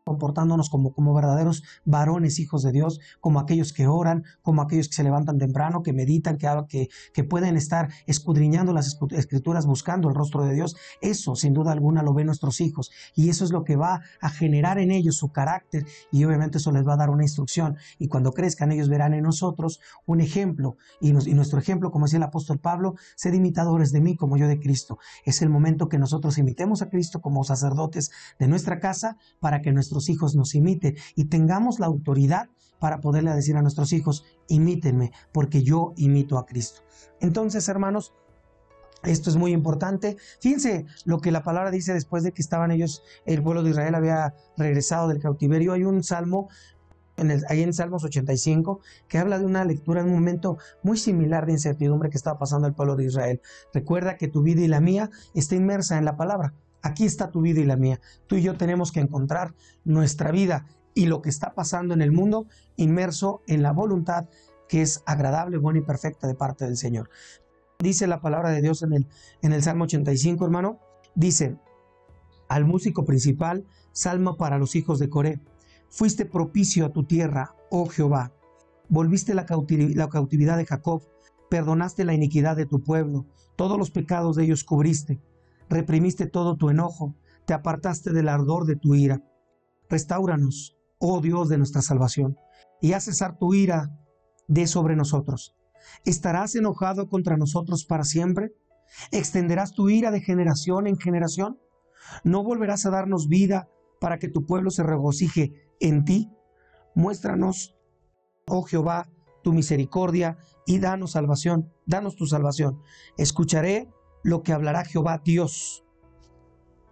comportándonos 0.04 0.70
como, 0.70 0.94
como 0.94 1.14
verdaderos 1.14 1.64
varones, 1.86 2.40
hijos 2.40 2.64
de 2.64 2.72
Dios, 2.72 3.00
como 3.20 3.40
aquellos 3.40 3.74
que 3.74 3.88
oran, 3.88 4.24
como 4.42 4.62
aquellos 4.62 4.88
que 4.88 4.96
se 4.96 5.04
levantan 5.04 5.38
temprano, 5.38 5.82
que 5.82 5.94
meditan, 5.94 6.38
que, 6.38 6.90
que, 7.14 7.24
pueden 7.24 7.56
estar 7.56 7.90
escudriñando 8.06 8.74
las 8.74 8.98
escrituras, 9.12 9.66
buscando 9.66 10.10
el 10.10 10.16
rostro 10.16 10.44
de 10.44 10.54
Dios. 10.54 10.76
Eso, 11.02 11.36
sin 11.36 11.54
duda 11.54 11.72
alguna, 11.72 12.04
lo 12.04 12.14
ven 12.14 12.28
nuestros 12.28 12.60
hijos. 12.62 12.92
Y 13.16 13.30
eso 13.30 13.46
es 13.46 13.52
lo 13.52 13.64
que 13.64 13.76
va 13.76 14.02
a 14.22 14.30
generar 14.30 14.78
en 14.78 14.92
ellos 14.92 15.18
su 15.18 15.32
carácter 15.32 15.86
y 16.12 16.24
obviamente 16.26 16.58
eso 16.58 16.72
les 16.72 16.86
va 16.86 16.94
a 16.94 16.98
dar 16.98 17.10
una 17.10 17.24
instrucción. 17.24 17.78
Y 17.98 18.08
cuando 18.08 18.34
crezcan, 18.34 18.72
ellos 18.72 18.90
verán 18.90 19.14
en 19.14 19.24
nosotros 19.24 19.80
un 20.06 20.20
ejemplo. 20.20 20.76
Y, 21.00 21.10
y 21.10 21.34
nuestro 21.34 21.60
ejemplo, 21.60 21.92
como 21.92 22.06
decía 22.06 22.18
el 22.18 22.24
apóstol 22.24 22.60
Pablo, 22.60 22.96
sed 23.16 23.34
imitadores 23.34 23.92
de 23.92 24.02
mí 24.02 24.16
como 24.16 24.38
yo 24.38 24.48
de 24.48 24.60
Cristo. 24.60 24.98
Es 25.26 25.42
el 25.42 25.50
momento 25.50 25.88
que 25.88 25.98
nosotros 25.98 26.38
imitemos 26.38 26.82
a 26.82 26.90
Cristo 26.90 27.22
como 27.22 27.44
sacerdotes 27.44 28.12
de 28.38 28.48
nuestra 28.48 28.80
casa 28.80 29.18
para 29.40 29.62
que 29.62 29.72
nuestro 29.72 29.93
hijos 30.10 30.36
nos 30.36 30.56
imiten 30.56 30.96
y 31.16 31.26
tengamos 31.26 31.80
la 31.80 31.88
autoridad 31.88 32.50
para 32.80 33.00
poderle 33.00 33.34
decir 33.34 33.56
a 33.56 33.62
nuestros 33.62 33.94
hijos, 33.94 34.26
imítenme, 34.50 35.12
porque 35.32 35.64
yo 35.64 35.94
imito 35.96 36.38
a 36.38 36.46
Cristo. 36.46 36.82
Entonces, 37.22 37.70
hermanos, 37.70 38.14
esto 39.04 39.30
es 39.30 39.36
muy 39.36 39.52
importante. 39.52 40.18
Fíjense 40.40 40.86
lo 41.06 41.20
que 41.20 41.32
la 41.32 41.44
palabra 41.44 41.72
dice 41.72 41.94
después 41.94 42.24
de 42.24 42.32
que 42.32 42.42
estaban 42.42 42.72
ellos, 42.72 43.04
el 43.26 43.44
pueblo 43.44 43.64
de 43.64 43.72
Israel 43.72 43.96
había 43.96 44.34
regresado 44.58 45.08
del 45.08 45.20
cautiverio. 45.20 45.74
Hay 45.74 45.84
un 45.84 46.04
salmo, 46.04 46.50
en 47.18 47.32
el, 47.32 47.44
ahí 47.50 47.62
en 47.62 47.74
Salmos 47.74 48.04
85, 48.04 48.80
que 49.08 49.18
habla 49.18 49.40
de 49.40 49.46
una 49.46 49.66
lectura 49.66 50.02
en 50.02 50.08
un 50.08 50.14
momento 50.14 50.58
muy 50.84 50.98
similar 50.98 51.46
de 51.46 51.54
incertidumbre 51.54 52.10
que 52.10 52.18
estaba 52.18 52.40
pasando 52.40 52.68
el 52.68 52.74
pueblo 52.74 52.96
de 52.96 53.06
Israel. 53.06 53.42
Recuerda 53.74 54.18
que 54.18 54.28
tu 54.28 54.42
vida 54.42 54.62
y 54.62 54.68
la 54.68 54.80
mía 54.80 55.10
está 55.34 55.56
inmersa 55.56 55.98
en 55.98 56.06
la 56.06 56.16
palabra. 56.16 56.54
Aquí 56.84 57.06
está 57.06 57.32
tu 57.32 57.42
vida 57.42 57.62
y 57.62 57.64
la 57.66 57.78
mía. 57.78 58.02
Tú 58.28 58.36
y 58.36 58.44
yo 58.44 58.56
tenemos 58.58 58.92
que 58.92 59.00
encontrar 59.00 59.56
nuestra 59.86 60.32
vida 60.32 60.68
y 60.94 61.06
lo 61.06 61.22
que 61.22 61.30
está 61.30 61.56
pasando 61.56 61.94
en 61.94 62.02
el 62.02 62.12
mundo 62.12 62.46
inmerso 62.76 63.42
en 63.48 63.64
la 63.64 63.72
voluntad 63.72 64.26
que 64.68 64.82
es 64.82 65.02
agradable, 65.06 65.58
buena 65.58 65.80
y 65.80 65.84
perfecta 65.84 66.28
de 66.28 66.36
parte 66.36 66.66
del 66.66 66.76
Señor. 66.76 67.10
Dice 67.80 68.06
la 68.06 68.22
palabra 68.22 68.50
de 68.50 68.62
Dios 68.62 68.84
en 68.84 68.94
el, 68.94 69.08
en 69.42 69.54
el 69.54 69.64
Salmo 69.64 69.86
85, 69.86 70.44
hermano. 70.44 70.80
Dice, 71.16 71.58
al 72.50 72.66
músico 72.66 73.06
principal, 73.06 73.66
salmo 73.94 74.36
para 74.36 74.58
los 74.58 74.76
hijos 74.76 75.00
de 75.00 75.10
Coré. 75.10 75.40
Fuiste 75.90 76.26
propicio 76.26 76.86
a 76.86 76.92
tu 76.92 77.06
tierra, 77.06 77.56
oh 77.70 77.88
Jehová. 77.88 78.34
Volviste 78.90 79.34
la, 79.34 79.46
la 79.48 80.10
cautividad 80.10 80.58
de 80.58 80.66
Jacob, 80.66 81.02
perdonaste 81.50 82.04
la 82.04 82.14
iniquidad 82.14 82.58
de 82.58 82.66
tu 82.66 82.84
pueblo, 82.84 83.26
todos 83.56 83.78
los 83.78 83.90
pecados 83.90 84.36
de 84.36 84.44
ellos 84.44 84.64
cubriste 84.64 85.22
reprimiste 85.70 86.28
todo 86.28 86.56
tu 86.58 86.70
enojo, 86.70 87.16
te 87.46 87.54
apartaste 87.54 88.12
del 88.12 88.30
ardor 88.30 88.66
de 88.66 88.76
tu 88.76 88.96
ira. 88.96 89.22
Restauranos, 89.90 90.78
oh 91.00 91.22
Dios 91.22 91.50
de 91.50 91.58
nuestra 91.58 91.82
salvación, 91.82 92.38
y 92.82 92.94
haz 92.94 93.06
cesar 93.06 93.38
tu 93.38 93.54
ira 93.54 93.92
de 94.48 94.68
sobre 94.68 94.96
nosotros. 94.96 95.56
¿Estarás 96.06 96.56
enojado 96.56 97.10
contra 97.10 97.38
nosotros 97.38 97.86
para 97.86 98.04
siempre? 98.04 98.54
¿Extenderás 99.12 99.74
tu 99.74 99.90
ira 99.90 100.12
de 100.12 100.22
generación 100.22 100.88
en 100.88 100.98
generación? 100.98 101.60
¿No 102.24 102.44
volverás 102.44 102.86
a 102.86 102.92
darnos 102.92 103.28
vida 103.28 103.70
para 104.00 104.20
que 104.20 104.30
tu 104.30 104.46
pueblo 104.46 104.70
se 104.70 104.84
regocije 104.84 105.54
en 105.80 106.06
ti? 106.06 106.32
Muéstranos, 106.96 107.76
oh 108.48 108.64
Jehová, 108.64 109.10
tu 109.44 109.54
misericordia 109.54 110.38
y 110.66 110.80
danos 110.80 111.12
salvación, 111.12 111.72
danos 111.86 112.16
tu 112.16 112.26
salvación. 112.26 112.82
Escucharé 113.18 113.90
lo 114.24 114.42
que 114.42 114.54
hablará 114.54 114.86
Jehová 114.86 115.22
Dios, 115.24 115.86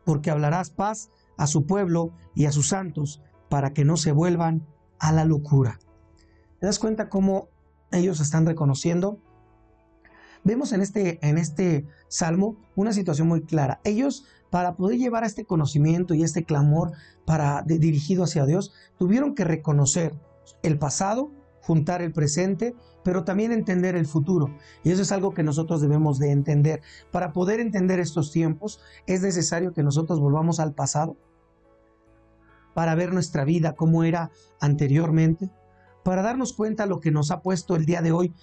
porque 0.06 0.30
hablarás 0.30 0.70
paz 0.70 1.12
a 1.38 1.48
su 1.48 1.66
pueblo 1.66 2.14
y 2.36 2.46
a 2.46 2.52
sus 2.52 2.70
santos 2.70 3.22
para 3.50 3.74
que 3.74 3.86
no 3.86 3.98
se 3.98 4.12
vuelvan 4.12 4.68
a 5.00 5.12
la 5.12 5.26
locura. 5.26 5.80
¿Te 6.60 6.68
das 6.68 6.80
cuenta 6.80 7.10
cómo 7.10 7.50
ellos 7.92 8.20
están 8.20 8.46
reconociendo? 8.46 9.20
Vemos 10.44 10.72
en 10.72 10.82
este, 10.82 11.20
en 11.28 11.38
este 11.38 11.88
salmo 12.08 12.58
una 12.76 12.94
situación 12.94 13.28
muy 13.28 13.42
clara. 13.42 13.80
Ellos, 13.84 14.26
para 14.50 14.76
poder 14.76 14.98
llevar 14.98 15.24
a 15.24 15.28
este 15.28 15.46
conocimiento 15.46 16.14
y 16.14 16.24
este 16.24 16.44
clamor 16.44 16.94
para, 17.26 17.64
dirigido 17.64 18.24
hacia 18.24 18.46
Dios, 18.46 18.74
tuvieron 18.98 19.36
que 19.36 19.44
reconocer 19.44 20.14
el 20.64 20.78
pasado, 20.80 21.32
juntar 21.62 22.02
el 22.02 22.12
presente, 22.12 22.76
pero 23.04 23.24
también 23.24 23.52
entender 23.52 23.96
el 23.96 24.08
futuro. 24.08 24.56
Y 24.84 24.92
eso 24.92 25.02
es 25.02 25.12
algo 25.12 25.34
que 25.34 25.44
nosotros 25.44 25.82
debemos 25.82 26.20
de 26.20 26.32
entender. 26.32 26.82
Para 27.12 27.32
poder 27.34 27.60
entender 27.60 28.00
estos 28.00 28.32
tiempos, 28.32 28.82
es 29.08 29.22
necesario 29.22 29.74
que 29.74 29.84
nosotros 29.84 30.20
volvamos 30.20 30.60
al 30.60 30.74
pasado 30.74 31.16
para 32.74 32.96
ver 32.96 33.14
nuestra 33.14 33.44
vida 33.44 33.74
como 33.76 34.04
era 34.04 34.32
anteriormente, 34.60 35.50
para 36.04 36.22
darnos 36.22 36.54
cuenta 36.54 36.86
lo 36.86 37.00
que 37.00 37.12
nos 37.12 37.32
ha 37.32 37.42
puesto 37.42 37.76
el 37.76 37.86
día 37.86 38.02
de 38.02 38.12
hoy 38.12 38.34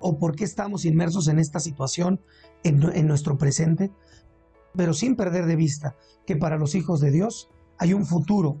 o 0.00 0.18
por 0.18 0.36
qué 0.36 0.44
estamos 0.44 0.84
inmersos 0.84 1.28
en 1.28 1.38
esta 1.38 1.60
situación 1.60 2.20
en, 2.64 2.82
en 2.94 3.06
nuestro 3.06 3.38
presente, 3.38 3.90
pero 4.76 4.92
sin 4.94 5.16
perder 5.16 5.46
de 5.46 5.56
vista 5.56 5.96
que 6.26 6.36
para 6.36 6.58
los 6.58 6.74
hijos 6.74 7.00
de 7.00 7.10
Dios 7.10 7.50
hay 7.78 7.94
un 7.94 8.04
futuro 8.04 8.58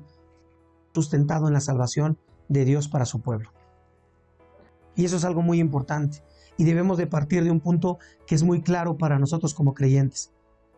sustentado 0.94 1.46
en 1.46 1.52
la 1.52 1.60
salvación 1.60 2.18
de 2.48 2.64
Dios 2.64 2.88
para 2.88 3.04
su 3.04 3.20
pueblo. 3.20 3.50
Y 4.98 5.04
eso 5.04 5.16
es 5.16 5.24
algo 5.24 5.42
muy 5.42 5.60
importante. 5.60 6.24
Y 6.56 6.64
debemos 6.64 6.98
de 6.98 7.06
partir 7.06 7.44
de 7.44 7.52
un 7.52 7.60
punto 7.60 7.98
que 8.26 8.34
es 8.34 8.42
muy 8.42 8.62
claro 8.62 8.98
para 8.98 9.20
nosotros 9.20 9.54
como 9.54 9.72
creyentes. 9.72 10.32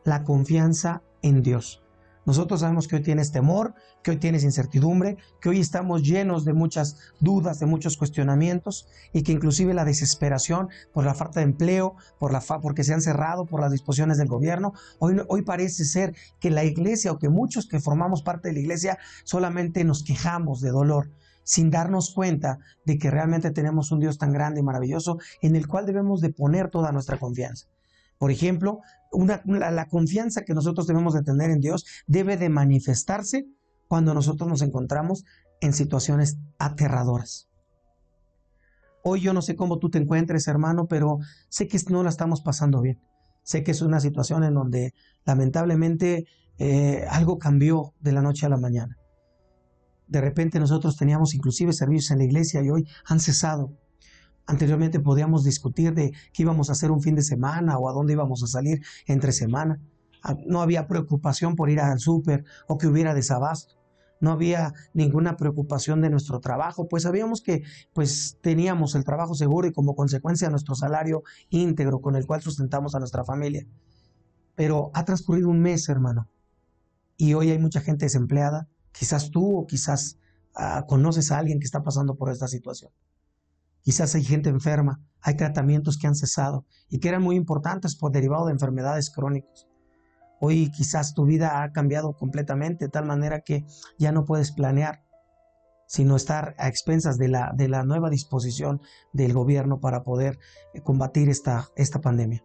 La 0.05 0.25
confianza 0.25 1.03
en 1.23 1.43
Dios. 1.43 1.83
Nosotros 2.27 2.61
sabemos 2.61 2.87
que 2.87 2.97
hoy 2.97 3.03
tienes 3.03 3.33
temor, 3.33 3.73
que 4.03 4.11
hoy 4.11 4.19
tienes 4.19 4.45
incertidumbre, 4.45 5.17
que 5.41 5.49
hoy 5.49 5.59
estamos 5.59 6.03
llenos 6.03 6.45
de 6.45 6.53
muchas 6.53 6.99
dudas, 7.19 7.61
de 7.61 7.65
muchos 7.65 7.97
cuestionamientos 7.97 8.89
y 9.15 9.23
que 9.23 9.33
inclusive 9.33 9.73
la 9.73 9.87
desesperación 9.87 10.69
por 10.93 11.07
la 11.07 11.15
falta 11.15 11.41
de 11.41 11.45
empleo, 11.45 11.97
por 12.19 12.31
la 12.31 12.43
porque 12.61 12.85
se 12.85 12.93
han 12.93 13.01
cerrado, 13.01 13.47
por 13.47 13.61
las 13.61 13.73
disposiciones 13.73 14.19
del 14.19 14.29
gobierno, 14.29 14.75
hoy, 14.99 15.17
hoy 15.29 15.41
parece 15.41 15.87
ser 15.87 16.15
que 16.41 16.51
la 16.51 16.65
iglesia 16.65 17.11
o 17.11 17.19
que 17.19 17.31
muchos 17.31 17.67
que 17.67 17.81
formamos 17.81 18.21
parte 18.21 18.49
de 18.49 18.55
la 18.55 18.61
iglesia 18.61 18.99
solamente 19.25 19.83
nos 19.83 20.05
quejamos 20.05 20.61
de 20.61 20.73
dolor 20.73 21.09
sin 21.43 21.71
darnos 21.71 22.13
cuenta 22.15 22.59
de 22.85 22.99
que 22.99 23.11
realmente 23.11 23.51
tenemos 23.51 23.93
un 23.93 24.01
Dios 24.01 24.19
tan 24.19 24.33
grande 24.33 24.61
y 24.61 24.63
maravilloso 24.63 25.19
en 25.43 25.57
el 25.57 25.67
cual 25.67 25.87
debemos 25.87 26.21
de 26.21 26.31
poner 26.31 26.71
toda 26.71 26.93
nuestra 26.93 27.19
confianza. 27.19 27.67
Por 28.19 28.31
ejemplo, 28.31 28.81
la 29.47 29.89
confianza 29.89 30.43
que 30.43 30.55
nosotros 30.55 30.87
debemos 30.87 31.15
de 31.15 31.23
tener 31.23 31.51
en 31.51 31.61
Dios 31.61 31.87
debe 32.07 32.37
de 32.37 32.51
manifestarse 32.51 33.47
cuando 33.89 34.15
nosotros 34.15 34.49
nos 34.49 34.63
encontramos 34.63 35.25
en 35.61 35.73
situaciones 35.73 36.39
aterradoras. 36.59 37.49
Hoy 39.03 39.23
yo 39.23 39.33
no 39.33 39.43
sé 39.43 39.57
cómo 39.57 39.79
tú 39.79 39.91
te 39.91 39.99
encuentres, 39.99 40.47
hermano, 40.49 40.87
pero 40.87 41.19
sé 41.49 41.67
que 41.67 41.79
no 41.89 42.03
la 42.03 42.11
estamos 42.11 42.43
pasando 42.43 42.83
bien. 42.83 43.01
Sé 43.43 43.63
que 43.65 43.71
es 43.71 43.81
una 43.81 44.01
situación 44.01 44.45
en 44.45 44.55
donde 44.55 44.93
lamentablemente 45.25 46.27
eh, 46.59 47.07
algo 47.11 47.39
cambió 47.39 47.95
de 48.01 48.13
la 48.13 48.21
noche 48.21 48.45
a 48.45 48.51
la 48.51 48.59
mañana. 48.59 49.00
De 50.11 50.21
repente 50.21 50.59
nosotros 50.59 50.97
teníamos 50.97 51.35
inclusive 51.35 51.73
servicios 51.73 52.11
en 52.11 52.19
la 52.19 52.25
iglesia 52.25 52.61
y 52.63 52.71
hoy 52.71 52.87
han 53.07 53.21
cesado. 53.21 53.73
Anteriormente 54.45 54.99
podíamos 54.99 55.45
discutir 55.45 55.95
de 55.95 56.11
qué 56.33 56.43
íbamos 56.43 56.69
a 56.69 56.73
hacer 56.73 56.91
un 56.91 57.01
fin 57.01 57.15
de 57.15 57.23
semana 57.23 57.79
o 57.79 57.89
a 57.89 57.93
dónde 57.93 58.15
íbamos 58.15 58.43
a 58.43 58.49
salir 58.49 58.83
entre 59.07 59.31
semana. 59.31 59.81
Ah, 60.25 60.37
no 60.49 60.63
había 60.63 60.89
preocupación 60.89 61.55
por 61.55 61.71
ir 61.71 61.79
al 61.79 62.01
súper 62.01 62.45
o 62.67 62.77
que 62.77 62.89
hubiera 62.89 63.15
desabasto. 63.15 63.77
No 64.19 64.33
había 64.33 64.75
ninguna 64.95 65.37
preocupación 65.37 66.01
de 66.01 66.11
nuestro 66.11 66.41
trabajo, 66.41 66.89
pues 66.89 67.05
sabíamos 67.05 67.41
que 67.41 67.63
pues 67.95 68.37
teníamos 68.43 68.97
el 68.97 69.05
trabajo 69.05 69.35
seguro 69.35 69.69
y 69.69 69.73
como 69.73 69.95
consecuencia 69.95 70.51
nuestro 70.51 70.75
salario 70.75 71.23
íntegro 71.51 72.01
con 72.01 72.17
el 72.17 72.27
cual 72.27 72.43
sustentamos 72.43 72.97
a 72.97 72.99
nuestra 72.99 73.25
familia. 73.25 73.65
Pero 74.57 74.91
ha 74.93 75.05
transcurrido 75.05 75.49
un 75.49 75.61
mes, 75.61 75.89
hermano, 75.89 76.29
y 77.17 77.35
hoy 77.35 77.51
hay 77.51 77.61
mucha 77.61 77.81
gente 77.81 78.07
desempleada, 78.07 78.69
Quizás 78.93 79.31
tú 79.31 79.59
o 79.59 79.67
quizás 79.67 80.19
ah, 80.55 80.85
conoces 80.87 81.31
a 81.31 81.39
alguien 81.39 81.59
que 81.59 81.67
está 81.67 81.83
pasando 81.83 82.17
por 82.17 82.31
esta 82.31 82.49
situación. 82.49 82.93
Quizás 83.83 84.15
hay 84.15 84.25
gente 84.25 84.51
enferma, 84.51 85.01
hay 85.21 85.37
tratamientos 85.37 85.97
que 85.97 86.07
han 86.07 86.15
cesado 86.15 86.67
y 86.89 86.99
que 86.99 87.09
eran 87.09 87.23
muy 87.23 87.37
importantes 87.37 87.97
por 87.97 88.13
derivado 88.13 88.47
de 88.47 88.53
enfermedades 88.53 89.11
crónicas. 89.11 89.67
Hoy 90.41 90.71
quizás 90.71 91.15
tu 91.15 91.25
vida 91.25 91.63
ha 91.63 91.73
cambiado 91.73 92.15
completamente 92.15 92.87
de 92.87 92.91
tal 92.91 93.07
manera 93.07 93.41
que 93.41 93.65
ya 93.99 94.13
no 94.13 94.25
puedes 94.25 94.53
planear, 94.53 95.03
sino 95.87 96.17
estar 96.17 96.55
a 96.59 96.69
expensas 96.69 97.19
de 97.19 97.29
la, 97.29 97.53
de 97.55 97.69
la 97.69 97.85
nueva 97.85 98.11
disposición 98.11 98.81
del 99.13 99.33
gobierno 99.33 99.81
para 99.81 100.03
poder 100.03 100.39
eh, 100.73 100.83
combatir 100.83 101.29
esta, 101.29 101.69
esta 101.77 102.01
pandemia. 102.01 102.45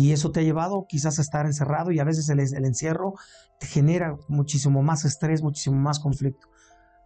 Y 0.00 0.12
eso 0.12 0.32
te 0.32 0.40
ha 0.40 0.42
llevado 0.42 0.86
quizás 0.88 1.18
a 1.18 1.22
estar 1.22 1.44
encerrado 1.44 1.92
y 1.92 1.98
a 1.98 2.04
veces 2.04 2.26
el, 2.30 2.40
encierro 2.40 3.16
te 3.58 3.66
genera 3.66 4.16
muchísimo 4.28 4.82
más 4.82 5.04
estrés, 5.04 5.42
muchísimo 5.42 5.76
más 5.76 6.00
conflicto. 6.00 6.48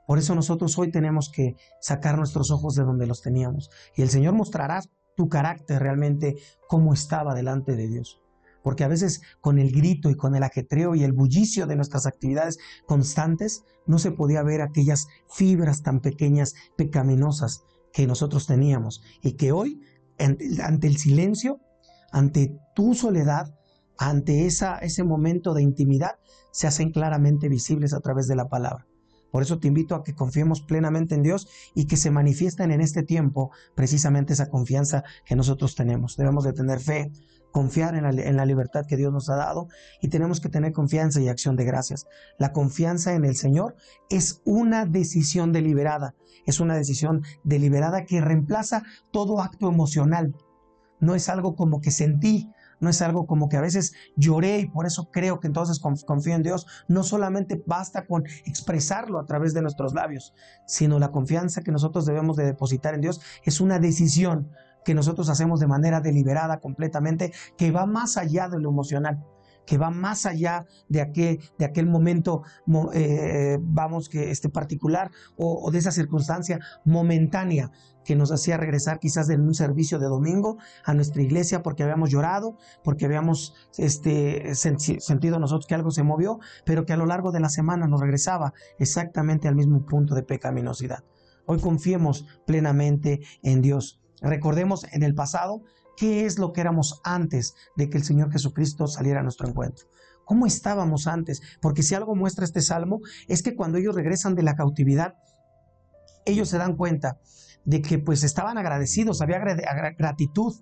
Por 0.07 0.19
eso 0.19 0.37
nosotros 0.37 0.79
hoy 0.79 0.93
tenemos 0.93 1.29
que 1.29 1.57
sacar 1.81 2.17
nuestros 2.17 2.53
ojos 2.53 2.77
de 2.77 2.85
donde 2.85 3.09
los 3.09 3.21
teníamos. 3.21 3.69
Y 3.97 4.03
el 4.03 4.11
Señor 4.11 4.35
mostrará 4.35 4.81
tu 5.17 5.29
carácter 5.29 5.83
realmente 5.83 6.37
cómo 6.69 6.95
estaba 6.95 7.35
delante 7.35 7.75
de 7.75 7.89
Dios. 7.89 8.23
Porque 8.63 8.85
a 8.85 8.89
veces 8.89 9.23
con 9.41 9.59
el 9.59 9.73
grito 9.73 10.09
y 10.09 10.15
con 10.15 10.37
el 10.37 10.45
ajetreo 10.45 10.95
y 10.95 11.03
el 11.03 11.13
bullicio 11.13 11.67
de 11.67 11.75
nuestras 11.75 12.07
actividades 12.07 12.59
constantes 12.87 13.65
no 13.87 13.99
se 13.99 14.13
podía 14.13 14.45
ver 14.45 14.63
aquellas 14.63 15.09
fibras 15.29 15.83
tan 15.83 15.99
pequeñas, 15.99 16.55
pecaminosas 16.77 17.65
que 17.93 18.07
nosotros 18.07 18.47
teníamos 18.47 19.03
y 19.21 19.33
que 19.33 19.51
hoy 19.51 19.81
ante 20.17 20.87
el 20.87 20.97
silencio 20.97 21.59
ante 22.15 22.57
tu 22.77 22.95
soledad, 22.95 23.53
ante 23.99 24.47
ese 24.47 25.03
momento 25.03 25.53
de 25.53 25.63
intimidad, 25.63 26.13
se 26.53 26.69
hacen 26.69 26.93
claramente 26.93 27.49
visibles 27.49 27.93
a 27.93 27.99
través 27.99 28.29
de 28.29 28.37
la 28.37 28.49
palabra. 28.49 28.87
Por 29.33 29.43
eso 29.43 29.59
te 29.59 29.67
invito 29.67 29.97
a 29.97 30.05
que 30.05 30.15
confiemos 30.15 30.63
plenamente 30.63 31.17
en 31.17 31.25
Dios 31.25 31.49
y 31.75 31.87
que 31.87 31.97
se 31.97 32.13
manifiesten 32.13 32.71
en 32.71 32.81
este 32.81 33.03
tiempo 33.03 33.51
precisamente 33.75 34.33
esa 34.33 34.49
confianza 34.49 35.03
que 35.27 35.35
nosotros 35.35 35.75
tenemos. 35.75 36.17
Debemos 36.17 36.45
de 36.45 36.53
tener 36.53 36.79
fe, 36.79 37.11
confiar 37.51 37.97
en 37.97 38.37
la, 38.37 38.47
libertad 38.47 38.87
que 38.87 38.97
Dios 38.97 39.13
nos 39.13 39.29
ha 39.31 39.35
dado 39.35 39.67
y 40.01 40.07
tenemos 40.07 40.41
que 40.41 40.49
tener 40.49 40.73
confianza 40.73 41.21
y 41.21 41.27
acción 41.27 41.57
de 41.57 41.65
gracias. 41.65 42.07
La 42.39 42.53
confianza 42.53 43.15
en 43.15 43.25
el 43.25 43.35
Señor 43.35 43.75
es 44.09 44.41
una 44.45 44.87
decisión 44.87 45.51
deliberada, 45.51 46.15
es 46.47 46.61
una 46.61 46.77
decisión 46.77 47.23
deliberada 47.43 48.05
que 48.05 48.21
reemplaza 48.21 48.85
todo 49.11 49.41
acto 49.41 49.69
emocional, 49.69 50.37
no 51.05 51.15
es 51.15 51.29
algo 51.29 51.55
como 51.55 51.81
que 51.81 51.91
sentí, 51.91 52.51
no 52.81 52.91
es 52.91 53.01
algo 53.03 53.27
como 53.27 53.49
que 53.49 53.57
a 53.57 53.61
veces 53.61 53.95
lloré 54.17 54.59
y 54.61 54.67
por 54.67 54.87
eso 54.87 55.11
creo 55.11 55.41
que 55.41 55.47
entonces 55.47 55.79
confío 55.79 56.35
en 56.35 56.43
Dios. 56.43 56.67
No 56.89 57.03
solamente 57.03 57.63
basta 57.67 58.07
con 58.07 58.25
expresarlo 58.45 59.19
a 59.19 59.27
través 59.27 59.55
de 59.55 59.63
nuestros 59.63 59.95
labios, 59.95 60.35
sino 60.67 60.99
la 60.99 61.13
confianza 61.13 61.63
que 61.63 61.73
nosotros 61.73 62.07
debemos 62.07 62.37
de 62.37 62.45
depositar 62.45 62.95
en 62.95 63.01
Dios 63.01 63.21
es 63.45 63.61
una 63.61 63.79
decisión 63.79 64.51
que 64.85 64.95
nosotros 64.95 65.31
hacemos 65.31 65.61
de 65.61 65.67
manera 65.67 66.01
deliberada 66.01 66.61
completamente, 66.61 67.33
que 67.57 67.71
va 67.71 67.87
más 67.87 68.17
allá 68.17 68.49
de 68.49 68.61
lo 68.61 68.69
emocional 68.69 69.25
que 69.67 69.79
va 69.79 69.91
más 69.91 70.27
allá 70.27 70.67
de 70.89 71.01
aquel, 71.01 71.87
momento, 71.87 72.43
eh, 72.93 73.59
vamos, 73.61 74.09
que 74.09 74.31
este 74.31 74.49
particular 74.49 75.11
o, 75.37 75.71
de 75.71 75.79
esa 75.79 75.91
circunstancia 75.91 76.61
momentánea 76.85 77.71
que 78.05 78.17
nos 78.17 78.31
hacía 78.31 78.57
regresar 78.57 78.99
quizás 78.99 79.27
de 79.27 79.37
un 79.37 79.55
servicio 79.55 79.99
de 79.99 80.07
domingo 80.07 80.59
a 80.85 80.93
nuestra 80.93 81.23
iglesia 81.23 81.63
porque 81.63 81.83
habíamos 81.83 82.11
llorado, 82.11 82.59
porque 82.83 83.07
habíamos 83.07 83.55
este, 83.79 84.55
sentido 84.55 85.39
nosotros 85.39 85.67
que 85.67 85.75
algo 85.75 85.91
se 85.91 86.03
movió, 86.03 86.39
pero 86.65 86.85
que 86.85 86.93
a 86.93 86.97
lo 86.97 87.07
largo 87.07 87.33
de 87.33 87.41
la 87.41 87.49
semana 87.49 87.87
nos 87.87 88.01
regresaba 88.01 88.53
exactamente 88.79 89.49
al 89.49 89.57
mismo 89.57 89.85
punto 89.87 90.15
de 90.15 90.23
pecaminosidad. 90.23 91.05
Hoy 91.47 91.61
confiemos 91.61 92.27
plenamente 92.47 93.21
en 93.43 93.63
Dios. 93.63 94.01
Recordemos 94.21 94.87
en 94.93 95.03
el 95.03 95.15
pasado 95.15 95.63
qué 95.97 96.27
es 96.27 96.39
lo 96.39 96.53
que 96.53 96.61
éramos 96.61 97.01
antes 97.05 97.55
de 97.77 97.89
que 97.89 97.99
el 97.99 98.05
Señor 98.05 98.31
Jesucristo 98.33 98.87
saliera 98.87 99.21
a 99.21 99.23
nuestro 99.23 99.49
encuentro. 99.49 99.87
¿Cómo 100.25 100.47
estábamos 100.47 101.07
antes? 101.07 101.43
Porque 101.61 101.83
si 101.83 101.95
algo 101.95 102.15
muestra 102.15 102.45
este 102.45 102.63
salmo 102.63 103.01
es 103.29 103.43
que 103.43 103.55
cuando 103.55 103.79
ellos 103.79 103.95
regresan 103.95 104.35
de 104.35 104.43
la 104.43 104.57
cautividad, 104.57 105.15
ellos 106.25 106.49
se 106.49 106.59
dan 106.59 106.77
cuenta 106.77 107.19
de 107.65 107.83
que 107.83 107.99
pues 107.99 108.25
estaban 108.25 108.59
agradecidos, 108.59 109.21
había 109.21 109.39
gratitud 109.39 110.55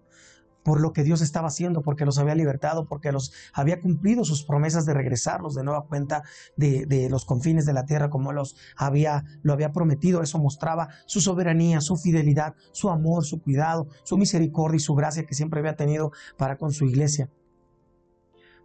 por 0.63 0.81
lo 0.81 0.93
que 0.93 1.03
Dios 1.03 1.21
estaba 1.21 1.49
haciendo, 1.49 1.83
porque 1.83 2.05
los 2.05 2.19
había 2.19 2.35
libertado, 2.35 2.87
porque 2.87 3.13
los 3.13 3.33
había 3.53 3.81
cumplido 3.81 4.25
sus 4.25 4.45
promesas 4.45 4.87
de 4.87 4.95
regresarlos 4.95 5.55
de 5.55 5.65
nueva 5.65 5.87
cuenta 5.87 6.23
de, 6.57 7.09
los 7.11 7.25
confines 7.25 7.67
de 7.67 7.73
la 7.73 7.85
tierra 7.85 8.11
como 8.11 8.33
los 8.33 8.57
había, 8.77 9.25
lo 9.43 9.53
había 9.53 9.73
prometido. 9.73 10.23
Eso 10.23 10.39
mostraba 10.39 10.89
su 11.07 11.21
soberanía, 11.21 11.81
su 11.81 11.97
fidelidad, 11.97 12.55
su 12.73 12.91
amor, 12.91 13.25
su 13.25 13.43
cuidado, 13.43 13.89
su 14.05 14.17
misericordia 14.17 14.77
y 14.77 14.81
su 14.81 14.95
gracia 14.95 15.27
que 15.27 15.35
siempre 15.35 15.61
había 15.61 15.77
tenido 15.77 16.13
para 16.37 16.57
con 16.57 16.73
su 16.73 16.85
iglesia. 16.85 17.31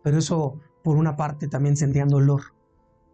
Pero 0.03 0.19
eso 0.19 0.59
por 0.83 0.97
una 0.97 1.15
parte 1.15 1.47
también 1.47 1.75
sentían 1.75 2.07
dolor 2.07 2.53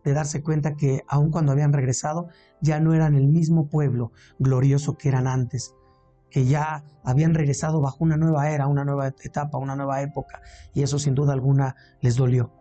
de 0.03 0.13
darse 0.13 0.43
cuenta 0.43 0.75
que 0.75 1.03
aun 1.07 1.31
cuando 1.31 1.51
habían 1.51 1.73
regresado, 1.73 2.27
ya 2.61 2.79
no 2.79 2.93
eran 2.93 3.15
el 3.15 3.27
mismo 3.27 3.67
pueblo 3.67 4.11
glorioso 4.37 4.97
que 4.97 5.09
eran 5.09 5.27
antes, 5.27 5.73
que 6.33 6.45
ya 6.45 6.83
habían 7.03 7.35
regresado 7.35 7.79
bajo 7.79 8.03
una 8.03 8.17
nueva 8.17 8.49
era, 8.49 8.65
una 8.65 8.83
nueva 8.83 9.07
etapa, 9.07 9.59
una 9.59 9.75
nueva 9.75 10.01
época, 10.01 10.41
y 10.73 10.81
eso 10.81 10.97
sin 10.97 11.13
duda 11.13 11.31
alguna 11.31 11.75
les 12.01 12.15
dolió. 12.15 12.51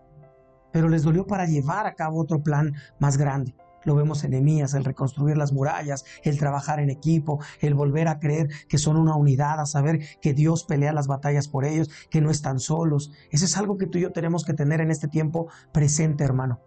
Pero 0.72 0.90
les 0.90 1.02
dolió 1.02 1.26
para 1.26 1.46
llevar 1.46 1.86
a 1.86 1.94
cabo 1.94 2.20
otro 2.20 2.42
plan 2.42 2.74
más 2.98 3.16
grande. 3.16 3.56
Lo 3.84 3.94
vemos 3.94 4.24
en 4.24 4.34
Emías, 4.34 4.74
el 4.74 4.84
reconstruir 4.84 5.38
las 5.38 5.54
murallas, 5.54 6.04
el 6.22 6.38
trabajar 6.38 6.80
en 6.80 6.90
equipo, 6.90 7.40
el 7.60 7.74
volver 7.74 8.08
a 8.08 8.20
creer 8.20 8.48
que 8.68 8.76
son 8.76 8.96
una 8.96 9.16
unidad, 9.16 9.58
a 9.58 9.66
saber 9.66 10.00
que 10.20 10.34
Dios 10.34 10.64
pelea 10.64 10.92
las 10.92 11.06
batallas 11.06 11.48
por 11.48 11.64
ellos, 11.64 11.90
que 12.10 12.20
no 12.20 12.30
están 12.30 12.60
solos. 12.60 13.10
Eso 13.30 13.46
es 13.46 13.56
algo 13.56 13.78
que 13.78 13.86
tú 13.86 13.96
y 13.96 14.02
yo 14.02 14.12
tenemos 14.12 14.44
que 14.44 14.52
tener 14.52 14.82
en 14.82 14.90
este 14.90 15.08
tiempo 15.08 15.48
presente, 15.72 16.24
hermano. 16.24 16.60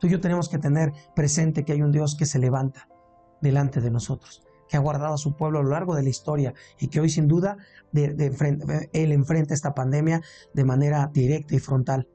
Tú 0.00 0.06
y 0.06 0.10
yo 0.10 0.20
tenemos 0.20 0.48
que 0.48 0.58
tener 0.58 0.92
presente 1.14 1.64
que 1.64 1.72
hay 1.72 1.82
un 1.82 1.92
Dios 1.92 2.16
que 2.16 2.24
se 2.24 2.38
levanta 2.38 2.88
delante 3.42 3.82
de 3.82 3.90
nosotros, 3.90 4.47
que 4.68 4.76
ha 4.76 4.80
guardado 4.80 5.14
a 5.14 5.18
su 5.18 5.36
pueblo 5.36 5.60
a 5.60 5.62
lo 5.62 5.70
largo 5.70 5.94
de 5.94 6.02
la 6.02 6.08
historia 6.08 6.54
y 6.78 6.88
que 6.88 7.00
hoy 7.00 7.10
sin 7.10 7.28
duda 7.28 7.56
Él 7.92 9.12
enfrenta 9.12 9.54
esta 9.54 9.74
pandemia 9.74 10.22
de 10.54 10.64
manera 10.64 11.10
directa 11.12 11.54
y 11.54 11.58
frontal 11.58 12.08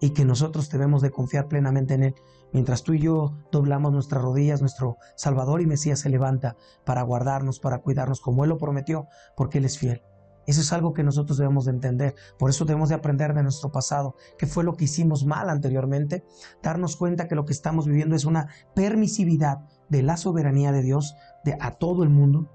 y 0.00 0.10
que 0.10 0.24
nosotros 0.24 0.68
debemos 0.70 1.02
de 1.02 1.10
confiar 1.10 1.48
plenamente 1.48 1.94
en 1.94 2.02
Él. 2.04 2.14
Mientras 2.52 2.82
tú 2.82 2.92
y 2.92 3.00
yo 3.00 3.34
doblamos 3.50 3.92
nuestras 3.92 4.22
rodillas, 4.22 4.60
nuestro 4.60 4.98
Salvador 5.16 5.60
y 5.60 5.66
Mesías 5.66 6.00
se 6.00 6.10
levanta 6.10 6.56
para 6.84 7.02
guardarnos, 7.02 7.58
para 7.58 7.78
cuidarnos, 7.78 8.20
como 8.20 8.44
Él 8.44 8.50
lo 8.50 8.58
prometió, 8.58 9.08
porque 9.36 9.58
Él 9.58 9.64
es 9.64 9.78
fiel. 9.78 10.02
Eso 10.46 10.60
es 10.60 10.72
algo 10.72 10.92
que 10.92 11.02
nosotros 11.02 11.38
debemos 11.38 11.64
de 11.64 11.70
entender. 11.70 12.14
Por 12.38 12.50
eso 12.50 12.64
debemos 12.64 12.90
de 12.90 12.96
aprender 12.96 13.34
de 13.34 13.42
nuestro 13.42 13.72
pasado, 13.72 14.14
que 14.38 14.46
fue 14.46 14.62
lo 14.62 14.76
que 14.76 14.84
hicimos 14.84 15.24
mal 15.24 15.48
anteriormente, 15.48 16.24
darnos 16.62 16.96
cuenta 16.96 17.28
que 17.28 17.34
lo 17.34 17.44
que 17.44 17.52
estamos 17.52 17.86
viviendo 17.86 18.14
es 18.14 18.24
una 18.24 18.48
permisividad 18.74 19.60
de 19.88 20.02
la 20.02 20.16
soberanía 20.16 20.72
de 20.72 20.82
Dios 20.82 21.14
a 21.60 21.72
todo 21.72 22.02
el 22.02 22.10
mundo, 22.10 22.48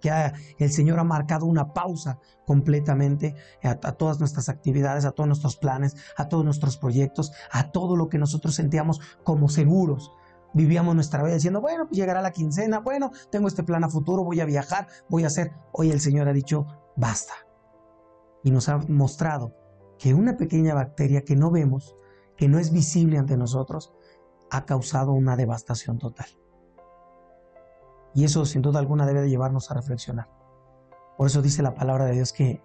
que 0.00 0.10
el 0.58 0.70
Señor 0.70 0.98
ha 0.98 1.04
marcado 1.04 1.46
una 1.46 1.72
pausa 1.72 2.18
completamente 2.44 3.34
a, 3.62 3.70
a, 3.70 3.92
todas 3.92 4.20
nuestras 4.20 4.48
actividades, 4.48 5.04
a 5.04 5.12
todos 5.12 5.26
nuestros 5.26 5.56
planes, 5.56 5.96
a 6.16 6.28
todos 6.28 6.44
nuestros 6.44 6.76
proyectos, 6.76 7.32
a 7.50 7.70
todo 7.70 7.96
lo 7.96 8.08
que 8.08 8.18
nosotros 8.18 8.54
sentíamos 8.54 9.00
como 9.24 9.48
seguros. 9.48 10.12
Vivíamos 10.54 10.94
nuestra 10.94 11.22
vida 11.22 11.34
diciendo, 11.34 11.60
bueno, 11.60 11.86
pues 11.86 11.98
llegará 11.98 12.22
la 12.22 12.30
quincena, 12.30 12.80
bueno, 12.80 13.10
tengo 13.30 13.48
este 13.48 13.62
plan 13.62 13.84
a 13.84 13.88
futuro, 13.88 14.24
voy 14.24 14.40
a 14.40 14.44
viajar, 14.44 14.86
voy 15.08 15.24
a 15.24 15.28
hacer. 15.28 15.52
Hoy 15.72 15.90
el 15.90 16.00
Señor 16.00 16.28
ha 16.28 16.32
dicho, 16.32 16.66
basta. 16.96 17.34
Y 18.42 18.50
nos 18.50 18.68
ha 18.68 18.78
mostrado 18.88 19.54
que 19.98 20.14
una 20.14 20.36
pequeña 20.36 20.74
bacteria 20.74 21.22
que 21.22 21.36
no 21.36 21.50
vemos, 21.50 21.96
que 22.36 22.48
no 22.48 22.58
es 22.58 22.70
visible 22.70 23.18
ante 23.18 23.36
nosotros, 23.36 23.92
ha 24.50 24.64
causado 24.64 25.12
una 25.12 25.36
devastación 25.36 25.98
total. 25.98 26.28
Y 28.14 28.24
eso 28.24 28.46
sin 28.46 28.62
duda 28.62 28.78
alguna 28.78 29.06
debe 29.06 29.22
de 29.22 29.28
llevarnos 29.28 29.70
a 29.70 29.74
reflexionar. 29.74 30.30
Por 31.16 31.26
eso 31.26 31.42
dice 31.42 31.62
la 31.62 31.74
palabra 31.74 32.06
de 32.06 32.12
Dios 32.12 32.32
que, 32.32 32.62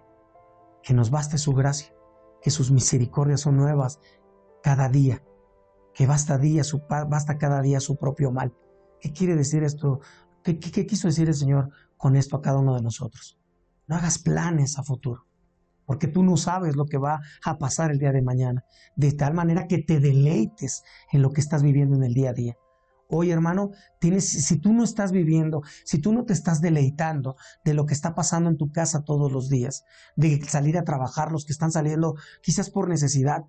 que 0.82 0.94
nos 0.94 1.10
baste 1.10 1.38
su 1.38 1.52
gracia, 1.52 1.94
que 2.40 2.50
sus 2.50 2.70
misericordias 2.70 3.40
son 3.40 3.56
nuevas 3.56 3.98
cada 4.62 4.88
día, 4.88 5.22
que 5.94 6.06
basta, 6.06 6.38
día 6.38 6.64
su, 6.64 6.82
basta 6.88 7.38
cada 7.38 7.60
día 7.60 7.80
su 7.80 7.96
propio 7.96 8.30
mal. 8.30 8.54
¿Qué 9.00 9.12
quiere 9.12 9.36
decir 9.36 9.62
esto? 9.64 10.00
¿Qué, 10.42 10.58
qué 10.58 10.86
quiso 10.86 11.08
decir 11.08 11.28
el 11.28 11.34
Señor 11.34 11.70
con 11.96 12.16
esto 12.16 12.36
a 12.36 12.42
cada 12.42 12.58
uno 12.58 12.74
de 12.74 12.82
nosotros? 12.82 13.38
No 13.86 13.96
hagas 13.96 14.18
planes 14.18 14.78
a 14.78 14.82
futuro, 14.82 15.26
porque 15.86 16.08
tú 16.08 16.22
no 16.22 16.36
sabes 16.36 16.76
lo 16.76 16.86
que 16.86 16.98
va 16.98 17.20
a 17.44 17.58
pasar 17.58 17.90
el 17.90 17.98
día 17.98 18.12
de 18.12 18.22
mañana, 18.22 18.64
de 18.96 19.12
tal 19.12 19.34
manera 19.34 19.66
que 19.66 19.78
te 19.78 20.00
deleites 20.00 20.82
en 21.12 21.22
lo 21.22 21.30
que 21.30 21.40
estás 21.40 21.62
viviendo 21.62 21.96
en 21.96 22.04
el 22.04 22.14
día 22.14 22.30
a 22.30 22.34
día. 22.34 22.56
Hoy, 23.14 23.30
hermano, 23.30 23.72
tienes, 23.98 24.26
si 24.26 24.56
tú 24.56 24.72
no 24.72 24.84
estás 24.84 25.12
viviendo, 25.12 25.62
si 25.84 25.98
tú 25.98 26.14
no 26.14 26.24
te 26.24 26.32
estás 26.32 26.62
deleitando 26.62 27.36
de 27.62 27.74
lo 27.74 27.84
que 27.84 27.92
está 27.92 28.14
pasando 28.14 28.48
en 28.48 28.56
tu 28.56 28.72
casa 28.72 29.04
todos 29.04 29.30
los 29.30 29.50
días, 29.50 29.84
de 30.16 30.42
salir 30.44 30.78
a 30.78 30.84
trabajar, 30.84 31.30
los 31.30 31.44
que 31.44 31.52
están 31.52 31.72
saliendo 31.72 32.14
quizás 32.40 32.70
por 32.70 32.88
necesidad, 32.88 33.44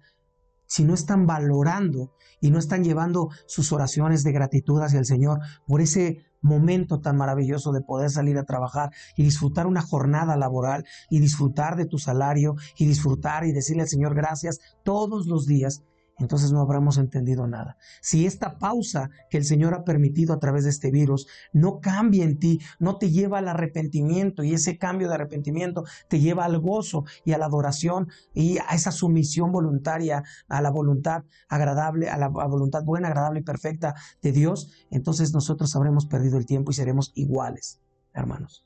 si 0.68 0.84
no 0.84 0.94
están 0.94 1.26
valorando 1.26 2.14
y 2.40 2.52
no 2.52 2.60
están 2.60 2.84
llevando 2.84 3.30
sus 3.48 3.72
oraciones 3.72 4.24
de 4.24 4.32
gratitud 4.32 4.82
hacia 4.82 5.00
el 5.00 5.06
Señor 5.06 5.40
por 5.66 5.82
ese 5.82 6.26
momento 6.42 7.00
tan 7.00 7.18
maravilloso 7.18 7.72
de 7.72 7.82
poder 7.82 8.10
salir 8.10 8.38
a 8.38 8.44
trabajar 8.44 8.92
y 9.16 9.24
disfrutar 9.24 9.66
una 9.66 9.82
jornada 9.82 10.36
laboral 10.36 10.86
y 11.10 11.20
disfrutar 11.20 11.76
de 11.78 11.86
tu 11.86 11.98
salario 11.98 12.56
y 12.78 12.86
disfrutar 12.86 13.46
y 13.46 13.54
decirle 13.54 13.84
al 13.84 13.88
Señor 13.88 14.14
gracias 14.14 14.60
todos 14.84 15.26
los 15.26 15.46
días, 15.46 15.84
entonces 16.20 16.52
no 16.52 16.62
habremos 16.62 16.98
entendido 16.98 17.48
nada. 17.48 17.78
Si 18.02 18.26
esta 18.26 18.58
pausa 18.58 19.10
que 19.30 19.38
el 19.38 19.46
Señor 19.46 19.74
ha 19.74 19.84
permitido 19.84 20.34
a 20.34 20.40
través 20.40 20.64
de 20.64 20.70
este 20.70 20.92
virus 20.92 21.28
no 21.52 21.80
cambia 21.80 22.24
en 22.24 22.38
ti, 22.38 22.62
no 22.80 22.98
te 22.98 23.10
lleva 23.10 23.40
al 23.40 23.48
arrepentimiento 23.48 24.44
y 24.44 24.54
ese 24.54 24.78
cambio 24.78 25.08
de 25.08 25.16
arrepentimiento 25.16 25.84
te 26.08 26.20
lleva 26.20 26.46
al 26.46 26.60
gozo 26.60 27.06
y 27.26 27.34
a 27.34 27.38
la 27.38 27.46
adoración 27.46 28.10
y 28.34 28.58
a 28.60 28.76
esa 28.76 28.92
sumisión 28.92 29.52
voluntaria 29.52 30.24
a 30.48 30.62
la 30.62 30.70
voluntad 30.70 31.24
agradable, 31.50 32.10
a 32.10 32.18
la 32.18 32.28
voluntad 32.28 32.84
buena, 32.84 33.08
agradable 33.08 33.40
y 33.40 33.44
perfecta 33.44 33.96
de 34.22 34.32
Dios, 34.32 34.72
entonces 34.92 35.34
nosotros 35.34 35.76
habremos 35.76 36.06
perdido 36.06 36.38
el 36.38 36.46
tiempo 36.46 36.72
y 36.72 36.76
seremos 36.76 37.12
iguales, 37.16 37.82
hermanos. 38.14 38.66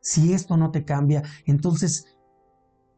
Si 0.00 0.32
esto 0.32 0.56
no 0.56 0.70
te 0.70 0.84
cambia, 0.84 1.22
entonces, 1.44 2.06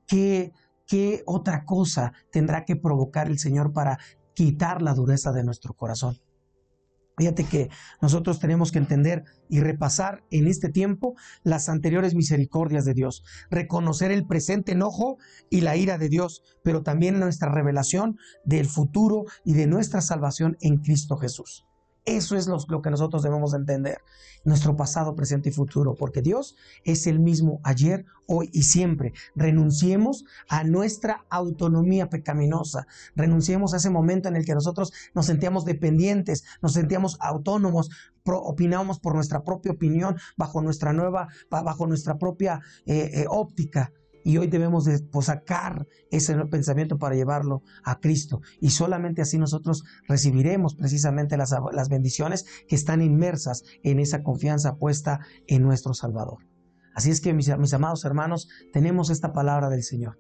¿qué, 0.07 0.53
¿Qué 0.93 1.23
otra 1.25 1.65
cosa 1.65 2.13
tendrá 2.31 2.67
que 2.67 2.77
provocar 2.77 3.27
el 3.27 3.39
Señor 3.39 3.73
para 3.73 3.99
quitar 4.35 4.83
la 4.83 4.93
dureza 4.93 5.33
de 5.33 5.43
nuestro 5.43 5.73
corazón? 5.73 6.19
Fíjate 7.17 7.45
que 7.45 7.71
nosotros 8.03 8.39
tenemos 8.41 8.73
que 8.73 8.79
entender 8.79 9.25
y 9.49 9.61
repasar 9.61 10.23
en 10.31 10.49
este 10.49 10.69
tiempo 10.69 11.15
las 11.45 11.71
anteriores 11.71 12.15
misericordias 12.15 12.85
de 12.85 12.93
Dios, 12.93 13.25
reconocer 13.51 14.11
el 14.11 14.27
presente 14.27 14.73
enojo 14.73 15.17
y 15.49 15.63
la 15.63 15.77
ira 15.77 15.97
de 15.97 16.11
Dios, 16.11 16.43
pero 16.63 16.83
también 16.83 17.19
nuestra 17.19 17.51
revelación 17.51 18.19
del 18.45 18.67
futuro 18.67 19.25
y 19.47 19.55
de 19.55 19.67
nuestra 19.67 20.03
salvación 20.03 20.59
en 20.61 20.77
Cristo 20.77 21.17
Jesús. 21.17 21.65
Eso 22.05 22.37
es 22.37 22.49
lo, 22.49 22.83
que 22.83 22.91
nosotros 22.91 23.23
debemos 23.23 23.55
entender, 23.55 23.99
nuestro 24.45 24.77
pasado, 24.77 25.15
presente 25.15 25.51
y 25.51 25.53
futuro, 25.53 25.95
porque 25.95 26.21
Dios 26.21 26.57
es 26.85 27.07
el 27.07 27.21
mismo 27.21 27.61
ayer, 27.63 28.07
hoy 28.27 28.51
y 28.53 28.65
siempre. 28.65 29.13
Renunciemos 29.37 30.25
a 30.49 30.65
nuestra 30.65 31.25
autonomía 31.31 32.09
pecaminosa, 32.09 32.89
renunciemos 33.15 33.73
a 33.73 33.77
ese 33.77 33.91
momento 33.91 34.29
en 34.29 34.35
el 34.35 34.45
que 34.45 34.55
nosotros 34.55 34.93
nos 35.15 35.27
sentíamos 35.27 35.65
dependientes, 35.65 36.43
nos 36.61 36.73
sentíamos 36.73 37.19
autónomos, 37.21 37.91
opinábamos 38.25 38.99
por 38.99 39.15
nuestra 39.15 39.45
propia 39.45 39.71
opinión, 39.71 40.17
bajo 40.37 40.61
nuestra 40.61 40.93
nueva, 40.93 41.29
bajo 41.51 41.87
nuestra 41.87 42.19
propia 42.19 42.61
eh, 42.85 43.11
eh, 43.15 43.27
óptica 43.29 43.93
y 44.25 44.39
hoy 44.39 44.47
debemos 44.47 44.85
de, 44.85 44.99
pues, 45.01 45.27
sacar 45.27 45.87
ese 46.11 46.35
pensamiento 46.47 46.99
para 46.99 47.15
llevarlo 47.15 47.63
a 47.85 47.99
Cristo. 48.01 48.41
Y 48.61 48.71
solamente 48.71 49.23
así 49.23 49.39
nosotros 49.39 49.85
recibiremos 50.09 50.75
precisamente 50.75 51.37
las, 51.37 51.55
las 51.73 51.89
bendiciones 51.89 52.45
que 52.69 52.77
están 52.77 53.03
inmersas 53.03 53.65
en 53.83 53.99
esa 53.99 54.23
confianza 54.23 54.77
puesta 54.77 55.21
en 55.47 55.63
nuestro 55.63 55.95
Salvador. 55.95 56.39
Así 56.95 57.11
es 57.11 57.21
que 57.21 57.33
mis, 57.33 57.57
mis 57.59 57.75
amados 57.75 58.05
hermanos, 58.05 58.49
tenemos 58.73 59.11
esta 59.11 59.33
palabra 59.33 59.69
del 59.71 59.83
Señor. 59.83 60.19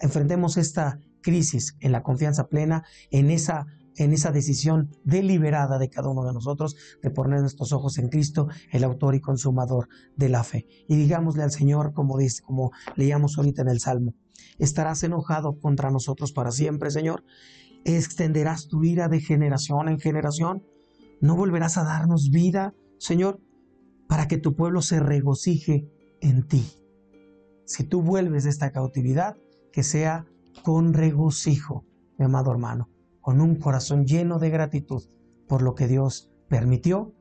Enfrentemos 0.00 0.56
esta 0.56 0.98
crisis 1.22 1.76
en 1.80 1.92
la 1.92 2.02
confianza 2.02 2.48
plena, 2.48 2.84
en 3.10 3.30
esa 3.30 3.66
en 3.96 4.12
esa 4.12 4.32
decisión 4.32 4.90
deliberada 5.04 5.78
de 5.78 5.88
cada 5.88 6.08
uno 6.08 6.24
de 6.24 6.32
nosotros 6.32 6.76
de 7.02 7.10
poner 7.10 7.40
nuestros 7.40 7.72
ojos 7.72 7.98
en 7.98 8.08
Cristo, 8.08 8.48
el 8.70 8.84
autor 8.84 9.14
y 9.14 9.20
consumador 9.20 9.88
de 10.16 10.28
la 10.28 10.44
fe. 10.44 10.66
Y 10.88 10.96
digámosle 10.96 11.42
al 11.42 11.50
Señor, 11.50 11.92
como 11.92 12.18
dice, 12.18 12.42
como 12.42 12.72
leíamos 12.96 13.36
ahorita 13.36 13.62
en 13.62 13.68
el 13.68 13.80
Salmo, 13.80 14.14
estarás 14.58 15.02
enojado 15.02 15.58
contra 15.58 15.90
nosotros 15.90 16.32
para 16.32 16.50
siempre, 16.50 16.90
Señor. 16.90 17.24
Extenderás 17.84 18.68
tu 18.68 18.82
ira 18.82 19.08
de 19.08 19.20
generación 19.20 19.88
en 19.88 19.98
generación. 19.98 20.64
No 21.20 21.36
volverás 21.36 21.76
a 21.76 21.84
darnos 21.84 22.30
vida, 22.30 22.74
Señor, 22.98 23.40
para 24.08 24.26
que 24.28 24.38
tu 24.38 24.54
pueblo 24.54 24.82
se 24.82 25.00
regocije 25.00 25.88
en 26.20 26.46
ti. 26.46 26.64
Si 27.66 27.84
tú 27.84 28.02
vuelves 28.02 28.44
de 28.44 28.50
esta 28.50 28.72
cautividad, 28.72 29.36
que 29.72 29.82
sea 29.82 30.26
con 30.62 30.92
regocijo, 30.92 31.84
mi 32.16 32.26
amado 32.26 32.52
hermano 32.52 32.93
con 33.24 33.40
un 33.40 33.56
corazón 33.56 34.04
lleno 34.04 34.38
de 34.38 34.50
gratitud 34.50 35.02
por 35.48 35.62
lo 35.62 35.74
que 35.74 35.88
Dios 35.88 36.30
permitió, 36.46 37.14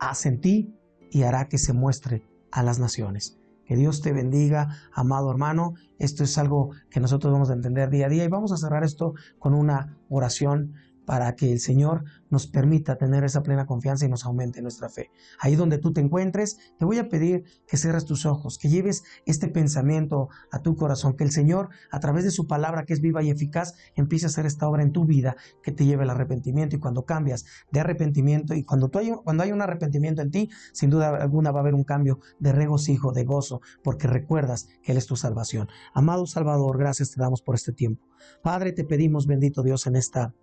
hace 0.00 0.30
en 0.30 0.40
ti 0.40 0.74
y 1.10 1.24
hará 1.24 1.48
que 1.48 1.58
se 1.58 1.74
muestre 1.74 2.26
a 2.50 2.62
las 2.62 2.78
naciones. 2.78 3.38
Que 3.66 3.76
Dios 3.76 4.00
te 4.00 4.14
bendiga, 4.14 4.70
amado 4.94 5.30
hermano. 5.30 5.74
Esto 5.98 6.24
es 6.24 6.38
algo 6.38 6.70
que 6.90 6.98
nosotros 6.98 7.30
vamos 7.30 7.50
a 7.50 7.52
entender 7.52 7.90
día 7.90 8.06
a 8.06 8.08
día 8.08 8.24
y 8.24 8.28
vamos 8.28 8.52
a 8.52 8.56
cerrar 8.56 8.84
esto 8.84 9.12
con 9.38 9.52
una 9.52 9.98
oración 10.08 10.72
para 11.06 11.34
que 11.34 11.52
el 11.52 11.60
Señor 11.60 12.04
nos 12.30 12.46
permita 12.46 12.96
tener 12.96 13.24
esa 13.24 13.42
plena 13.42 13.66
confianza 13.66 14.06
y 14.06 14.08
nos 14.08 14.24
aumente 14.24 14.62
nuestra 14.62 14.88
fe. 14.88 15.10
Ahí 15.38 15.56
donde 15.56 15.78
tú 15.78 15.92
te 15.92 16.00
encuentres, 16.00 16.58
te 16.78 16.84
voy 16.84 16.98
a 16.98 17.08
pedir 17.08 17.44
que 17.66 17.76
cierres 17.76 18.04
tus 18.04 18.26
ojos, 18.26 18.58
que 18.58 18.68
lleves 18.68 19.04
este 19.26 19.48
pensamiento 19.48 20.28
a 20.50 20.60
tu 20.62 20.76
corazón, 20.76 21.16
que 21.16 21.24
el 21.24 21.30
Señor, 21.30 21.68
a 21.90 22.00
través 22.00 22.24
de 22.24 22.30
su 22.30 22.46
palabra 22.46 22.84
que 22.84 22.92
es 22.92 23.00
viva 23.00 23.22
y 23.22 23.30
eficaz, 23.30 23.74
empiece 23.94 24.26
a 24.26 24.28
hacer 24.28 24.46
esta 24.46 24.68
obra 24.68 24.82
en 24.82 24.92
tu 24.92 25.04
vida 25.04 25.36
que 25.62 25.72
te 25.72 25.84
lleve 25.84 26.02
al 26.04 26.10
arrepentimiento. 26.10 26.76
Y 26.76 26.80
cuando 26.80 27.04
cambias 27.04 27.44
de 27.70 27.80
arrepentimiento 27.80 28.54
y 28.54 28.64
cuando, 28.64 28.90
cuando 29.22 29.42
hay 29.42 29.52
un 29.52 29.62
arrepentimiento 29.62 30.22
en 30.22 30.30
ti, 30.30 30.50
sin 30.72 30.90
duda 30.90 31.16
alguna 31.16 31.52
va 31.52 31.60
a 31.60 31.62
haber 31.62 31.74
un 31.74 31.84
cambio 31.84 32.20
de 32.38 32.52
regocijo, 32.52 33.12
de 33.12 33.24
gozo, 33.24 33.60
porque 33.82 34.06
recuerdas 34.06 34.68
que 34.82 34.92
Él 34.92 34.98
es 34.98 35.06
tu 35.06 35.16
salvación. 35.16 35.68
Amado 35.92 36.26
Salvador, 36.26 36.78
gracias 36.78 37.10
te 37.10 37.20
damos 37.20 37.42
por 37.42 37.54
este 37.54 37.72
tiempo. 37.72 38.06
Padre, 38.42 38.72
te 38.72 38.84
pedimos, 38.84 39.26
bendito 39.26 39.62
Dios, 39.62 39.86
en 39.86 39.96
esta 39.96 40.34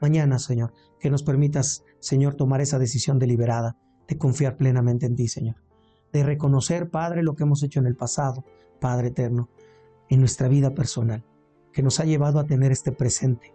mañana, 0.00 0.38
Señor, 0.38 0.72
que 0.98 1.10
nos 1.10 1.22
permitas, 1.22 1.84
Señor, 2.00 2.34
tomar 2.34 2.60
esa 2.60 2.78
decisión 2.78 3.18
deliberada 3.18 3.76
de 4.08 4.18
confiar 4.18 4.56
plenamente 4.56 5.06
en 5.06 5.16
ti, 5.16 5.28
Señor. 5.28 5.56
De 6.12 6.22
reconocer, 6.24 6.90
Padre, 6.90 7.22
lo 7.22 7.34
que 7.34 7.44
hemos 7.44 7.62
hecho 7.62 7.80
en 7.80 7.86
el 7.86 7.96
pasado, 7.96 8.44
Padre 8.80 9.08
eterno, 9.08 9.48
en 10.08 10.20
nuestra 10.20 10.48
vida 10.48 10.74
personal, 10.74 11.24
que 11.72 11.82
nos 11.82 12.00
ha 12.00 12.04
llevado 12.04 12.40
a 12.40 12.46
tener 12.46 12.72
este 12.72 12.92
presente 12.92 13.54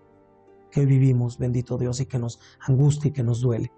que 0.72 0.82
hoy 0.82 0.86
vivimos, 0.86 1.38
bendito 1.38 1.78
Dios, 1.78 2.00
y 2.00 2.06
que 2.06 2.20
nos 2.20 2.40
angustia 2.60 3.10
y 3.10 3.12
que 3.12 3.24
nos 3.24 3.42
duele. 3.42 3.72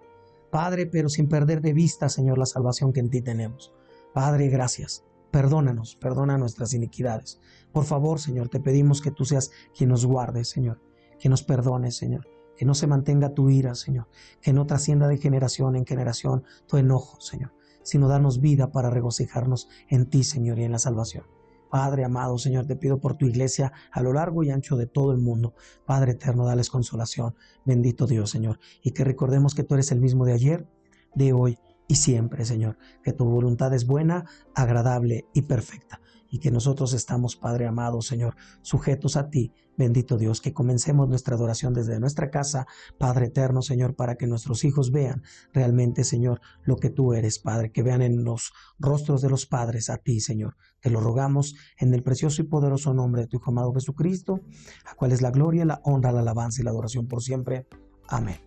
Padre, 0.52 0.86
pero 0.86 1.10
sin 1.10 1.28
perder 1.28 1.62
de 1.62 1.74
vista, 1.74 2.10
Señor, 2.10 2.38
la 2.38 2.46
salvación 2.46 2.94
que 2.94 3.00
en 3.00 3.10
ti 3.10 3.22
tenemos. 3.22 3.74
Padre, 4.14 4.48
gracias. 4.48 5.04
Perdónanos, 5.32 5.96
perdona 5.96 6.38
nuestras 6.38 6.74
iniquidades. 6.74 7.40
Por 7.72 7.84
favor, 7.84 8.20
Señor, 8.20 8.50
te 8.50 8.60
pedimos 8.60 9.02
que 9.02 9.12
tú 9.12 9.26
seas 9.26 9.52
quien 9.78 9.90
nos 9.90 10.06
guarde, 10.06 10.46
Señor, 10.46 10.82
que 11.20 11.30
nos 11.30 11.44
perdone, 11.44 11.92
Señor, 11.92 12.28
que 12.58 12.66
no 12.66 12.74
se 12.74 12.88
mantenga 12.88 13.34
tu 13.34 13.50
ira, 13.50 13.76
Señor, 13.76 14.08
que 14.42 14.52
no 14.52 14.66
trascienda 14.66 15.08
de 15.08 15.18
generación 15.18 15.76
en 15.76 15.86
generación 15.86 16.44
tu 16.68 16.78
enojo, 16.78 17.22
Señor, 17.22 17.54
sino 17.84 18.08
danos 18.08 18.42
vida 18.42 18.72
para 18.72 18.90
regocijarnos 18.90 19.70
en 19.88 20.10
ti, 20.10 20.24
Señor, 20.24 20.60
y 20.60 20.64
en 20.64 20.72
la 20.72 20.80
salvación. 20.80 21.26
Padre 21.70 22.06
amado, 22.06 22.38
Señor, 22.38 22.66
te 22.66 22.76
pido 22.76 23.00
por 23.00 23.16
tu 23.16 23.26
iglesia 23.26 23.74
a 23.92 24.02
lo 24.02 24.14
largo 24.14 24.44
y 24.44 24.52
ancho 24.52 24.78
de 24.78 24.88
todo 24.88 25.12
el 25.12 25.18
mundo. 25.18 25.54
Padre 25.86 26.14
eterno, 26.14 26.46
dales 26.46 26.70
consolación. 26.70 27.36
Bendito 27.66 28.08
Dios, 28.08 28.30
Señor. 28.30 28.60
Y 28.82 28.92
que 28.92 29.04
recordemos 29.04 29.54
que 29.54 29.64
tú 29.64 29.74
eres 29.74 29.92
el 29.92 30.00
mismo 30.00 30.26
de 30.26 30.34
ayer, 30.34 30.66
de 31.14 31.34
hoy 31.34 31.60
y 31.90 31.96
siempre, 31.96 32.46
Señor. 32.46 32.78
Que 33.04 33.12
tu 33.12 33.26
voluntad 33.26 33.74
es 33.74 33.86
buena, 33.86 34.26
agradable 34.56 35.26
y 35.34 35.42
perfecta 35.42 36.00
y 36.30 36.40
que 36.40 36.52
nosotros 36.52 36.94
estamos, 36.94 37.36
Padre 37.36 37.68
amado, 37.68 38.02
Señor, 38.02 38.36
sujetos 38.62 39.16
a 39.16 39.30
ti, 39.30 39.52
bendito 39.78 40.18
Dios, 40.18 40.42
que 40.42 40.54
comencemos 40.54 41.08
nuestra 41.08 41.36
adoración 41.36 41.74
desde 41.74 42.00
nuestra 42.00 42.30
casa, 42.30 42.68
Padre 42.98 43.28
eterno, 43.28 43.62
Señor, 43.62 43.96
para 43.96 44.16
que 44.16 44.28
nuestros 44.28 44.64
hijos 44.64 44.92
vean 44.92 45.24
realmente, 45.54 46.04
Señor, 46.04 46.42
lo 46.64 46.78
que 46.78 46.90
tú 46.90 47.14
eres, 47.14 47.40
Padre, 47.40 47.72
que 47.72 47.84
vean 47.84 48.02
en 48.02 48.24
los 48.24 48.52
rostros 48.80 49.22
de 49.22 49.30
los 49.30 49.46
padres 49.46 49.90
a 49.90 49.98
ti, 49.98 50.20
Señor. 50.20 50.58
Te 50.82 50.90
lo 50.90 51.00
rogamos 51.00 51.56
en 51.78 51.94
el 51.94 52.04
precioso 52.04 52.42
y 52.42 52.46
poderoso 52.46 52.94
nombre 52.94 53.22
de 53.22 53.28
tu 53.28 53.38
Hijo 53.38 53.52
amado 53.52 53.74
Jesucristo, 53.74 54.42
a 54.86 54.96
cual 54.96 55.12
es 55.12 55.22
la 55.22 55.32
gloria, 55.32 55.66
la 55.66 55.82
honra, 55.84 56.12
la 56.12 56.22
alabanza 56.22 56.62
y 56.62 56.66
la 56.66 56.72
adoración 56.72 57.08
por 57.08 57.22
siempre. 57.22 57.68
Amén. 58.08 58.47